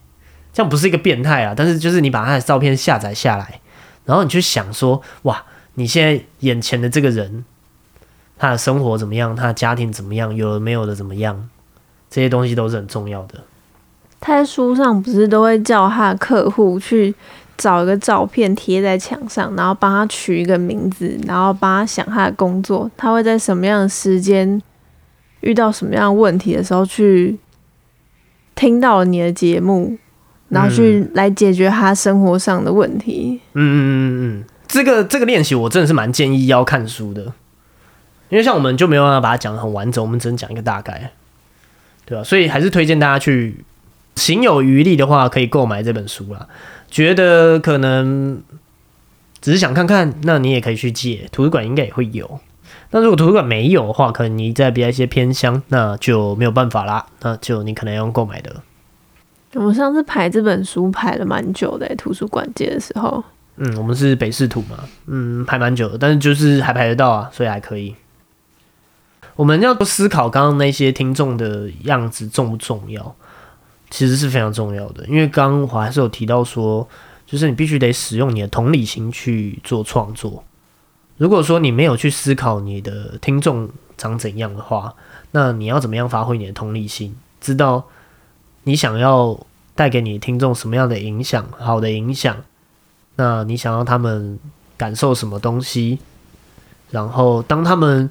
[0.51, 3.61] 这样不是一个变态啊，但是就是你把他的照片下载下来，
[4.03, 5.45] 然后你去想说，哇，
[5.79, 7.45] 你现在眼前的这个人，
[8.35, 11.47] 他的生活怎么样，他的家庭怎么样，有的没有的怎么样，
[12.09, 13.43] 这些东西都是很重要的。
[14.19, 17.13] 他在书上不是都会叫他的客户去
[17.55, 24.59] 找一个照片贴在墙上，然后帮他取一个名字，然后帮他想他的工作，他会在什么样的时间？
[25.41, 27.37] 遇到什么样的问题的时候，去
[28.55, 29.95] 听到你的节目，
[30.49, 33.39] 然后去来解决他生活上的问题。
[33.53, 37.21] 嗯嗯嗯嗯，这个这个练习我真的是蛮建议要看书的，
[38.29, 41.11] 因为像我们就没有办法把它讲的很完整，我们只能讲一个大概，
[42.05, 42.23] 对吧？
[42.23, 43.63] 所以还是推荐大家去，
[44.15, 46.47] 行有余力的话可以购买这本书啦。
[46.89, 48.41] 觉得可能
[49.41, 52.39] 只是想看看，那你也可以去借，图书馆应该也会有。
[52.91, 57.05] 那如果图书馆没有的话，可能你在比较一些偏乡，那就没有办法啦。
[57.21, 58.55] 那就你可能要用购买的。
[59.53, 63.23] 我上次排这本书排了蛮久的，图书馆借的时候。
[63.57, 67.95] 嗯，我们是北市图嘛，嗯，排蛮久的，但是就是还排得到啊，所以还可以。
[69.35, 73.15] 我们要思考刚刚那些听众的样子重不重要？
[73.89, 76.87] 其实是非常重要的，因为刚刚我还是有提到说，
[77.25, 80.43] 就是你必须得使用你的同理心去做创作。
[81.17, 84.93] 如果说你没有去思考你的听众长怎样的话，
[85.31, 87.15] 那你要怎么样发挥你的同理心？
[87.39, 87.85] 知道
[88.63, 89.39] 你想要
[89.73, 92.35] 带给你听众什么样的影响，好的影响？
[93.17, 94.39] 那你想要他们
[94.77, 95.99] 感受什么东西？
[96.89, 98.09] 然后当他们，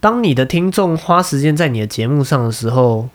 [0.00, 3.10] 当你的听众花时间在你的节目上的时候，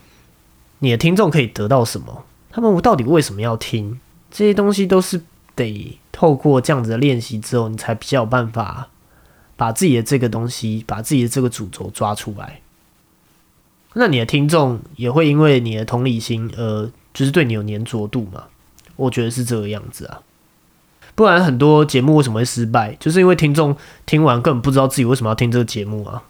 [0.80, 2.24] 你的听众可以得到什么？
[2.52, 4.00] 他们到底为什么要听？
[4.30, 5.24] 这些东西都是
[5.56, 5.98] 得。
[6.18, 8.88] 透过这样子的练习之后，你才比较有办法
[9.58, 12.62] 把自己的这个东西，把自己的这个主轴抓出来。
[13.96, 18.46] 那你的听众也会因为你的同理心，而就是对你有粘着度嘛？
[18.96, 20.20] 我觉得是这个样子啊。
[21.16, 26.24] 不然很多节目为什么会失败，就是因为听众听完根本不知道自己为什么要听这个节目啊。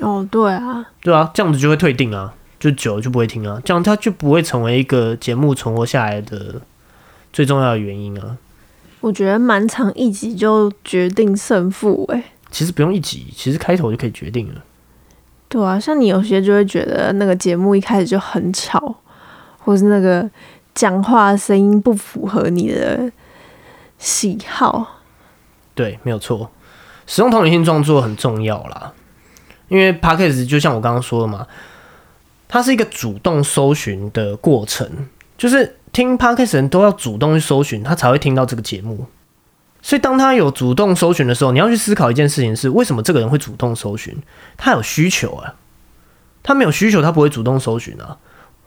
[0.00, 6.62] 哦，对啊，对啊，这样子就会退订啊，就久了就不会听啊，这样他就不会成为一个节目存活下来的
[7.32, 8.38] 最重要的原因啊。
[9.00, 14.62] 我觉得蛮长一集就决定胜负哎，其实不用一集，其实开头就可以决定了。
[15.48, 18.96] 对啊，像你有些就会觉得那个节目一开始就很吵，
[19.58, 20.28] 或是那个
[20.74, 23.10] 讲话声音不符合你的
[23.98, 25.00] 喜好。
[25.74, 26.50] 对，没有错，
[27.06, 28.92] 使用同理心创作很重要啦。
[29.68, 31.46] 因为 podcast 就像我刚刚说的嘛，
[32.48, 35.76] 它是一个主动搜寻的过程，就是。
[35.92, 39.04] 听 podcast 人都要主动去搜寻，他才会听到这个节目。
[39.82, 44.16] 所以，当他有主动搜寻的时候，你要去思考一件事情：是为什么这个人会主动搜寻？
[44.56, 45.54] 他有需求啊。
[46.42, 48.16] 他没有需求，他不会主动搜寻啊。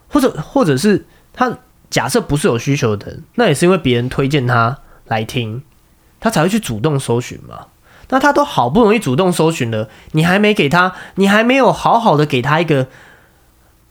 [0.07, 1.03] 或者，或者是
[1.33, 1.57] 他
[1.89, 5.63] 假设不是有需求的人，那也是因为别人推荐他来听，
[6.19, 7.67] 他才会去主动搜寻嘛。
[8.09, 12.87] 那他都好不容易主动搜寻了，你还没给他，你还没有好好的给他一个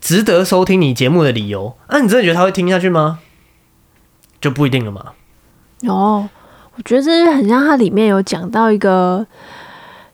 [0.01, 3.19] 值得收听你节目的理由，那你真的觉得他会听下去吗？
[4.41, 5.07] 就不一定了嘛。
[5.89, 6.29] 哦，
[6.77, 9.27] 我觉得这是很像它里面有讲到一个，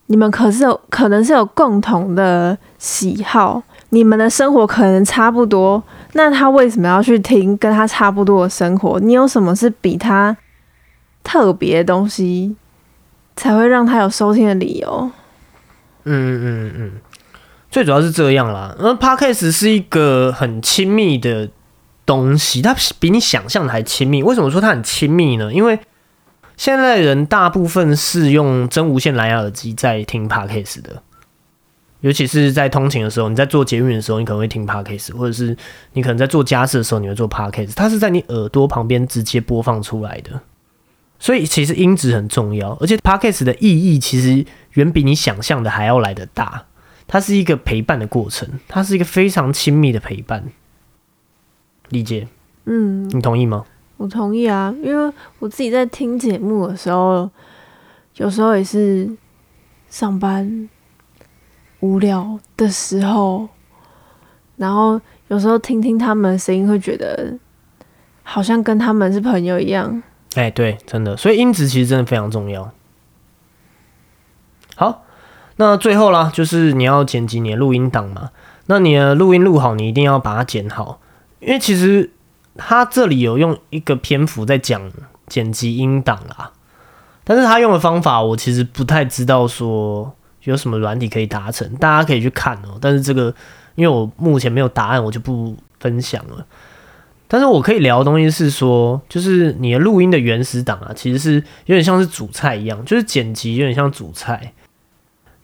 [0.06, 8.98] 你们可是有可能是有共同的喜好，你们的生活可能差不多，那他为什么要去听跟他差不多的生活？
[9.00, 10.36] 你有什么是比他
[11.22, 12.56] 特别的东西？
[13.36, 15.10] 才会让他有收听的理由。
[16.04, 16.92] 嗯嗯嗯，
[17.70, 18.76] 最主要是这样啦。
[18.78, 21.48] 那 podcast 是一个很亲密的
[22.04, 24.22] 东西，它比你想象的还亲密。
[24.22, 25.52] 为什么说它很亲密呢？
[25.54, 25.78] 因为
[26.58, 31.02] 现在人大部分是用真无线蓝牙耳机在听 podcast 的，
[32.00, 35.56] 尤其是在通勤的时候，你在做捷运的时候，你可能会听 podcast，或者是
[35.92, 40.40] 你可能在做家事的时候，你会做 podcast，它是在你耳朵旁边直接播放出来的。
[41.18, 46.64] 所以其实音质很重要，而且 podcast 的意义其实远比你想象的还要来得大。
[47.06, 50.44] 它是一个陪伴的过程，它是一个非常亲密的陪伴。
[51.90, 52.26] 理解？
[52.66, 53.66] 嗯，你同意吗？
[53.96, 57.28] 我同意啊，因为我自己在听节目的时候，
[58.16, 59.10] 有时候也是
[59.90, 60.68] 上班
[61.80, 63.48] 无聊的时候，
[64.56, 67.36] 然后有时候听听他们声音，会觉得
[68.22, 70.02] 好像跟他们是朋友一样。
[70.34, 72.70] 哎，对，真的，所以音质其实真的非常重要。
[74.76, 75.02] 好，
[75.56, 78.30] 那最后啦，就是你要剪辑你的录音档嘛。
[78.66, 81.00] 那你的录音录好，你一定要把它剪好，
[81.40, 82.12] 因为其实
[82.56, 84.92] 他这里有用一个篇幅在讲
[85.26, 86.52] 剪辑音档啦，
[87.24, 90.14] 但是他用的方法我其实不太知道说
[90.44, 92.78] 有什么软体可以达成，大家可以去看哦。
[92.80, 93.34] 但是这个
[93.74, 96.46] 因为我目前没有答案，我就不分享了。
[97.28, 101.34] 但是我可以聊的东西是说，就是你的录音的原始档啊，其实是
[101.66, 104.52] 有点像是主菜一样，就是剪辑有点像主菜。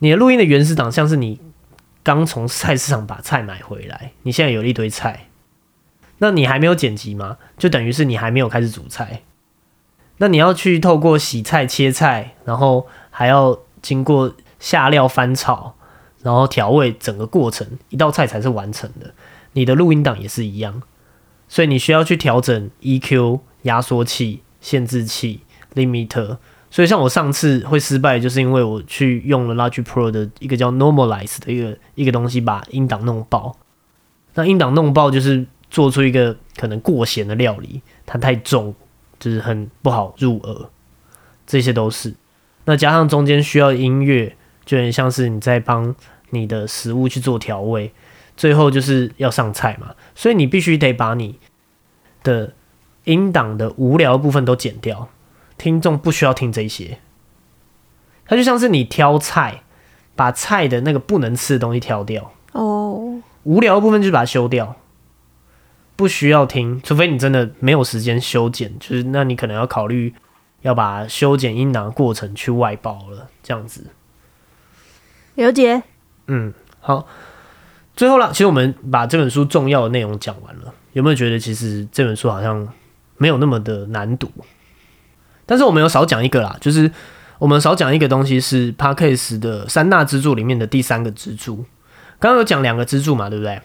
[0.00, 1.40] 你的录音的原始档像是你
[2.02, 5.28] 刚从菜市场把菜买回来，你现在有一堆菜，
[6.18, 7.36] 那你还没有剪辑吗？
[7.56, 9.22] 就等于是你还没有开始煮菜。
[10.18, 14.34] 那你要去透过洗菜、切菜，然后还要经过
[14.66, 15.76] 下料、翻炒，
[16.24, 19.14] 然后调味，整个过程一道菜才是完成的。
[19.52, 20.82] 你的录音档也是一样。
[21.46, 25.42] 所以你需要去调整 EQ、压缩器、限制器、
[25.76, 26.38] limiter。
[26.68, 33.56] 所以像我上次会失败，就是因为我去用了 Logic Pro 的一个叫 Normalize 的一个一个东西，把音档弄爆。
[34.34, 38.74] 那音档弄爆就是做出一个可能过咸的料理，它太重，
[39.20, 40.68] 就是很不好入耳。
[41.46, 42.14] 这些都是。
[42.64, 44.35] 那加上中间需要音乐，
[44.66, 45.94] 就很像是你在帮
[46.28, 47.90] 你的食物去做调味。
[48.36, 51.38] 最后就是要上菜嘛，所以你必须得把你
[52.22, 52.52] 的
[53.04, 55.08] 音档的无聊部分都剪掉，
[55.56, 56.98] 听众不需要听这些。
[58.26, 59.62] 它就像是你挑菜，
[60.14, 62.30] 把菜的那个不能吃的东西挑掉。
[62.52, 64.76] 哦，无聊的部分就把它修掉，
[65.94, 70.12] 不需要听，除非你真的没有时间修剪，就是那你可能要考虑
[70.60, 73.86] 要把修剪音档的过程去外包了，这样子。
[75.36, 75.82] 了解。
[76.26, 77.06] 嗯，好。
[77.94, 82.68] 最后了，其实我们把这本书重要的内容讲完了，有没有觉得其实这本书好像
[83.16, 84.30] 没有那么的难读？
[85.46, 86.92] 但是我们有少讲一个啦，就是
[87.38, 91.64] 我们少讲一个东西是 Parkes 的三大支柱里面的第三个支柱。
[92.18, 93.58] 刚刚有讲两个支柱嘛，对不对？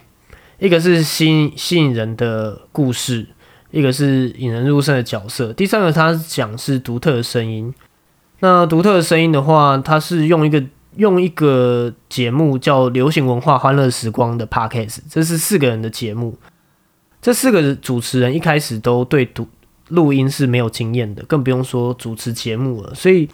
[0.60, 3.28] 一个是吸引吸引人的故事，
[3.72, 7.74] 一个是引人入胜的角色，第三个它讲是独特的声音。
[8.40, 10.64] 那独特的声音的话，它是用一个。
[10.96, 16.38] 用一个节目叫《流行文化欢乐时光》的 podcast，这是四个人的节目。
[17.22, 19.48] 这四个主持人一开始都对读
[19.90, 22.94] 录音是没有经验的，更不用说主持节目了。
[22.96, 23.30] 所以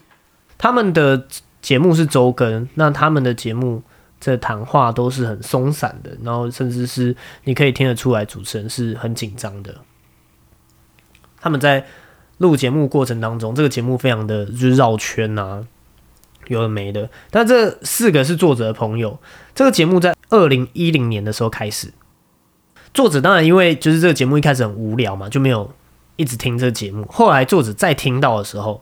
[0.57, 1.25] 他们的
[1.61, 3.81] 节目是周更，那他们的节目
[4.19, 9.73] 这谈话都是很松散的，然后甚至是你可以听得出来主持人是很紧张的。
[11.39, 11.85] 他们在
[12.39, 15.65] 录节目过程当中，这个节目非常的就是绕圈啊。
[16.53, 19.19] 有的没的，但这四个是作者的朋友。
[19.53, 21.91] 这个节目在二零一零年的时候开始，
[22.93, 25.73] 作者当然因为就是这个节目一开始很无聊嘛，就没有
[26.15, 27.05] 一直听这个节目。
[27.09, 28.81] 后来作者再听到的时候，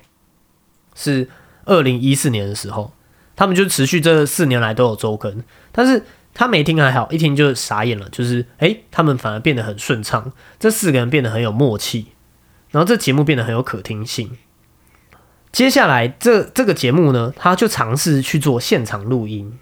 [0.93, 1.30] 是
[1.66, 2.93] 二零一四年的时候，
[3.36, 6.03] 他们就持续这四年来都有周更，但是
[6.34, 12.07] 他没听还好，一听就傻眼了，就是诶，他们反而变得很顺畅，这四个人变得很有默契，
[12.72, 14.32] 然后这节目变得很有可听性。
[15.56, 19.58] 接下来这这个节目呢，他就尝试去做现场录音。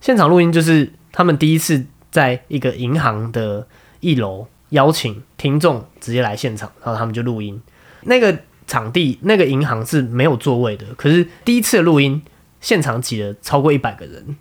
[0.00, 3.64] 现场录音就是他们第一次在一个银行的
[4.00, 7.62] 一楼邀请听众直接来现场，然后他们就录音。
[8.00, 12.20] 那个场地那个银行是没有座位的，可是第一次录音
[12.60, 14.36] 现场挤了超过一百个人，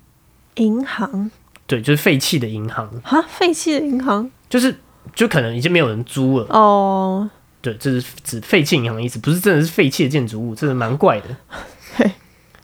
[0.55, 1.29] 银行？
[1.67, 4.31] 对，就是废弃的银行，哈，废弃的银行？
[4.49, 4.75] 就是
[5.13, 7.29] 就可能已经没有人租了，哦，
[7.61, 11.27] 对，这是指废弃银行的意思，不是真的是废弃的建筑物，这是蛮怪的。
[11.97, 12.11] 嘿，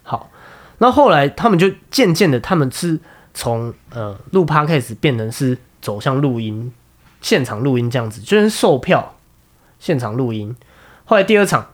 [0.03, 0.31] 好，
[0.77, 2.97] 那后来他们就渐渐的，他们是
[3.33, 6.71] 从呃录 podcast 变成是走向录音，
[7.19, 9.17] 现场录音这样子，就是售票
[9.79, 10.55] 现场录音。
[11.03, 11.67] 后来第二场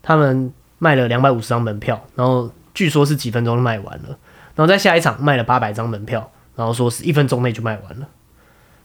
[0.00, 4.08] 他们卖了两百五十张门票，然后据说是几分钟就卖完了，
[4.54, 8.08] 然后在下一场卖了八百张门票，然后说是一分钟内就卖完了，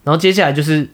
[0.04, 0.90] 然后接下来就是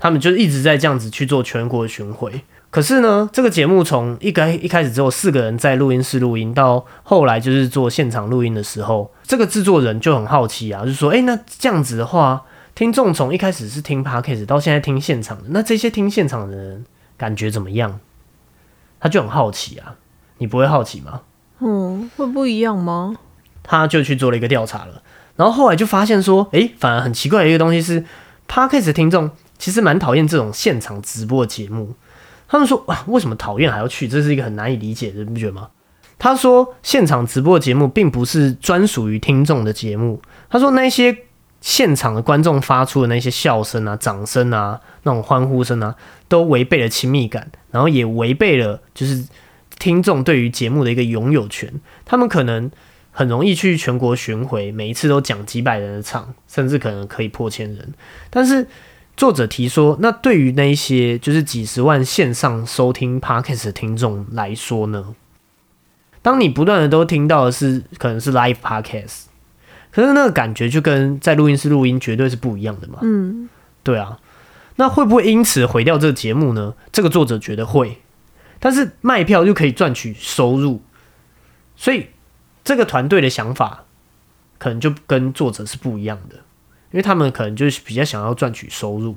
[0.00, 2.42] 他们就一直在这样子去做全国巡回。
[2.70, 12.42] 可是呢，这个节目从一开一开始只有四个人在录音室录音，到后来就是做现场录音的时候，这个制作人就很好奇啊，就说：“诶，那这样子的话，
[12.74, 16.84] 听众从一开始是听 podcast 到现在听现场的，那这些听现场的人
[17.16, 18.00] 感觉怎么样？”
[19.00, 19.96] 他就很好奇啊，
[20.38, 21.22] 你不会好奇吗？
[21.58, 23.16] 嗯，会不一样吗？
[23.62, 25.02] 他就去做了一个调查了，
[25.34, 28.04] 然后后来就发现说，诶，反而很奇怪的一个东西是
[28.48, 29.30] ，podcast 听众
[29.60, 31.94] 其实蛮讨厌这种现场直播节目。
[32.48, 34.08] 他们说哇，为什么讨厌还要去？
[34.08, 35.68] 这是一个很难以理解的，你不觉得吗？
[36.18, 40.20] 他说，现场直播节目并不是专属于听众的节目。
[40.48, 41.16] 他说，那些
[41.60, 45.94] 现场的观众发出的那些笑声啊、掌声啊、那种欢呼声啊，
[46.26, 49.24] 都违背了亲密感，然后也违背了就是
[49.78, 51.70] 听众对于节目的一个拥有权。
[52.06, 52.70] 他们可能
[53.12, 57.92] 很容易去全国巡回，每一次都讲几百人的场，甚至可能可以破千人，
[58.30, 58.66] 但是。
[59.20, 65.14] 作者提说，那对于那一些就是几十万线上收听 podcast 的听众来说呢？
[66.22, 69.24] 当你不断的都听到的是可能是 live podcast，
[69.90, 73.00] 可是那个感觉就跟在录音室录音绝对是不一样的嘛。
[73.02, 73.50] 嗯，
[73.82, 74.18] 对啊，
[74.76, 76.72] 那会不会因此毁掉这个节目呢？
[76.90, 77.98] 这个作者觉得会，
[78.58, 80.80] 但是卖票就可以赚取收入，
[81.76, 82.06] 所以
[82.64, 83.84] 这个团队的想法
[84.56, 86.36] 可能就跟作者是不一样的。
[86.92, 89.14] 因为他们可能就是比较想要赚取收入，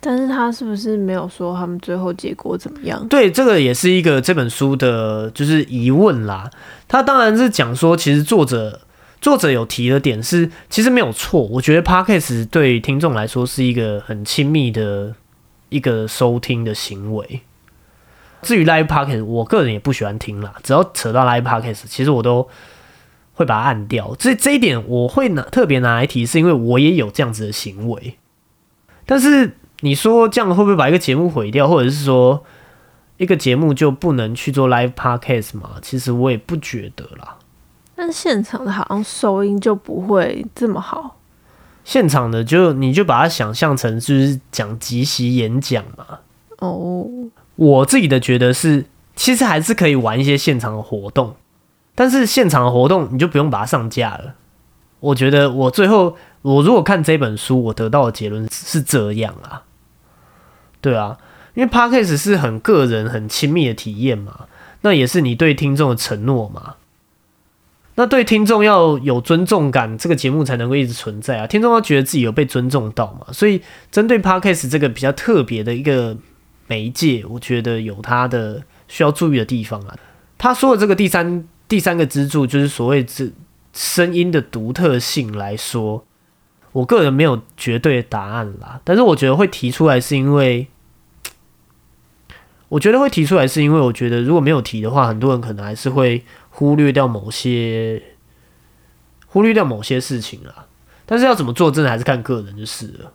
[0.00, 3.06] 但是他是不是没有说他们最后结果怎么样？
[3.08, 6.50] 对，这个也是一个这本书的就是疑问啦。
[6.88, 8.80] 他当然是讲说，其实作者
[9.20, 11.40] 作者有提的点是，其实没有错。
[11.42, 15.14] 我觉得 podcast 对听众来说是一个很亲密的
[15.68, 17.42] 一个收听的行为。
[18.42, 20.54] 至于 live podcast，我个人也不喜欢听啦。
[20.62, 22.48] 只要扯到 live podcast，其实我都。
[23.38, 28.18] 会把它按掉，这这一点我会拿特别拿来提，是因为我也有这样子的行为。
[29.06, 32.42] 但是你说这样会不会把一个节目毁掉，或者是说
[33.16, 35.76] 一个节目就不能去做 live podcast 嘛？
[35.80, 37.36] 其实我也不觉得啦。
[37.94, 41.20] 但现场的好像收音就不会这么好。
[41.84, 46.18] 现场的就你就把它想象成就是讲即席演讲嘛。
[46.58, 47.06] 哦，
[47.54, 51.36] 我自己的觉得是，其实还是可以玩一些现场的活动。
[51.98, 54.34] 但是现场的活动你就不用把它上架了。
[55.00, 59.64] 我觉得我最后我如果看这本书，我得到的结论是这样啊。
[60.80, 61.18] 对啊，
[61.54, 64.46] 因为 podcast 是很个人、很亲密的体验嘛，
[64.82, 66.76] 那也是你对听众的承诺嘛。
[67.96, 71.48] 那对听众要有尊重感，这个节目才能够一直存在啊。
[71.48, 73.26] 听众要觉得自己有被尊重到嘛。
[73.32, 76.16] 所以针对 podcast 这个比较特别的一个
[76.68, 79.96] 媒介，我觉得有它的需要注意的地方啊。
[80.38, 81.48] 他说的这个第三。
[81.68, 83.30] 第三个支柱就是所谓这
[83.74, 86.06] 声音的独特性来说，
[86.72, 88.80] 我个人没有绝对的答案啦。
[88.82, 90.68] 但是我觉得会提出来，是因为
[92.70, 98.02] 我觉得会提出来，是因为我觉得如果没有提的话，很多人可能还是会忽略掉某些
[99.26, 100.66] 忽略掉某些事情啦。
[101.04, 103.12] 但是要怎么做，真的还是看个人就是了。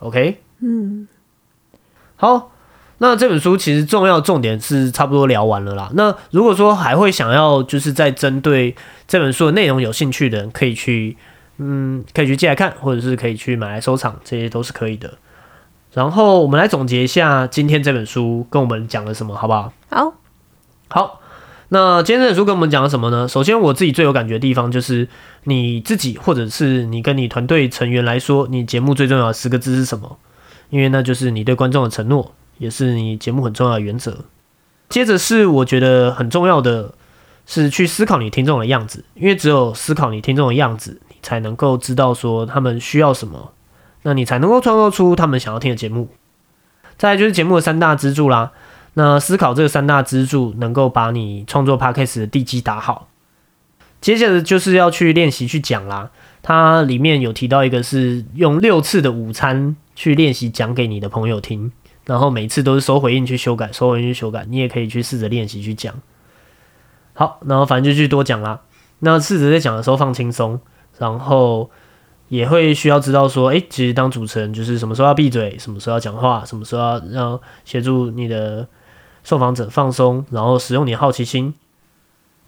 [0.00, 1.06] OK，嗯，
[2.16, 2.52] 好。
[2.98, 5.90] 那这本书其实重要重点是差不多聊完了啦。
[5.94, 8.74] 那如果说还会想要就是在针对
[9.06, 11.16] 这本书的内容有兴趣的人，可以去
[11.58, 15.14] 嗯，可以去借来看，或者是可以去买来收藏，这些都是可以的。
[15.94, 19.72] 然后我们来总结一下今天这本书跟我们讲了什么，好不好？
[19.90, 20.14] 好，
[20.88, 21.20] 好。
[21.70, 23.28] 那今天这本书跟我们讲了什么呢？
[23.28, 25.06] 首先，我自己最有感觉的地方就是
[25.44, 30.16] 你自己或者是你跟你团队成员来说，你节目最重要的十个字是什么？
[30.70, 32.34] 因为那就是你对观众的承诺。
[32.58, 34.24] 也是你节目很重要的原则。
[34.88, 36.94] 接着是我觉得很重要的，
[37.46, 43.52] 是去思考你听众的样子，因为只有思考你听众的样子，你才能够知道说他们需要什么，
[44.02, 46.08] 那你才能够创造出他们想要听的节目。
[46.96, 48.52] 再就是节目的三大支柱啦，
[48.94, 53.08] 那思考这个三大支柱，能够把你创作 podcast 的地基打好。
[54.00, 56.10] 接着就是要去练习去讲啦，
[56.42, 61.72] 它里面有提到一个是用六次的午餐去练习讲给你的朋友听。
[62.08, 65.94] 然后每次都是收回应去修改，收回应去修改，你也可以去试着练习去讲。
[67.12, 68.62] 好，然后反正就去多讲啦。
[69.00, 70.58] 那试着在讲的时候放轻松，
[70.96, 71.70] 然后
[72.28, 78.66] 也会需要知道说，诶，其实当主持人就是什么时候要闭嘴，什么时候要讲话，什么时候要让协助你的
[79.22, 81.52] 受访者放松，然后使用你的好奇心。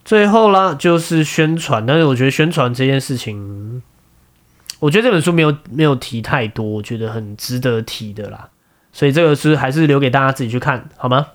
[0.06, 3.82] 最后啦，就是宣传，但是我觉得宣传这件事情，
[4.78, 8.48] 我觉得这本书没有没有提太多，我觉得很值得提的啦。
[8.92, 11.28] 所以这个是还是留给大家自己去看好吗？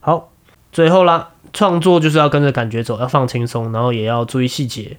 [0.00, 0.30] 好，
[0.72, 4.98] 最后啦，创作就是要跟着感觉走，要放轻松，然后也要注意细节。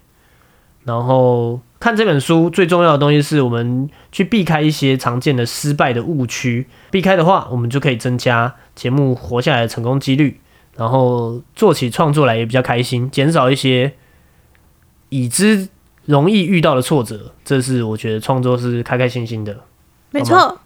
[0.84, 10.40] 然后看这本书最重要的东西是我们去避开一些常见的失败的误区，避开的话，我们就可以增加节目活下来的成功几率。
[10.76, 13.94] 然后做起创作来也比较开心，减少一些
[15.08, 15.68] 已知
[16.04, 19.56] 容易遇到的挫折，这是我觉得创作是开开心心的。
[20.10, 20.60] 没错。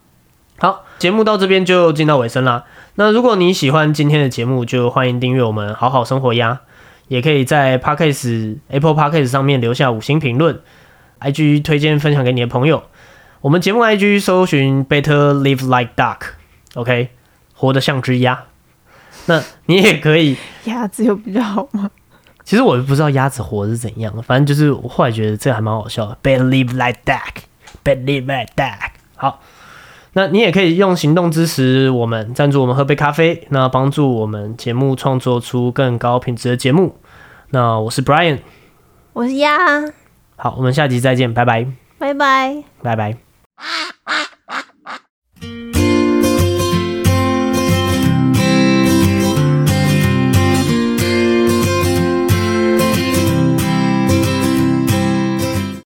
[0.61, 2.67] 好，节目到这边就进到尾声啦。
[2.97, 6.61] 那如果你喜欢今天的节目，就欢迎订阅我们好好生活呀，
[7.09, 10.61] 也可以在 Podcast Apple Podcast 上面留下五星评论
[11.21, 12.83] ，IG 推荐分享给你的朋友。
[13.41, 17.09] 我们节目 IG 搜寻 Better Live Like Duck，OK，
[17.55, 18.45] 活得像只鸭。
[19.25, 21.91] 那你也可以，鸭子有比较好吗？
[22.45, 26.19] 其实我不知道鸭子活是怎样，反正就是我后来觉得这还蛮好笑的。
[26.23, 27.45] Better live like duck,
[27.83, 28.91] better live like duck。
[29.17, 29.41] 好，
[30.13, 36.97] 那你也可以用行动支持我们，赞助我们喝杯咖啡，那帮助我们节目创作出更高品质的节目。
[37.51, 38.39] 那我是 Brian，
[39.13, 39.59] 我是鸭。
[40.37, 41.67] 好，我们下集再见，拜拜，
[41.99, 43.17] 拜拜，拜拜。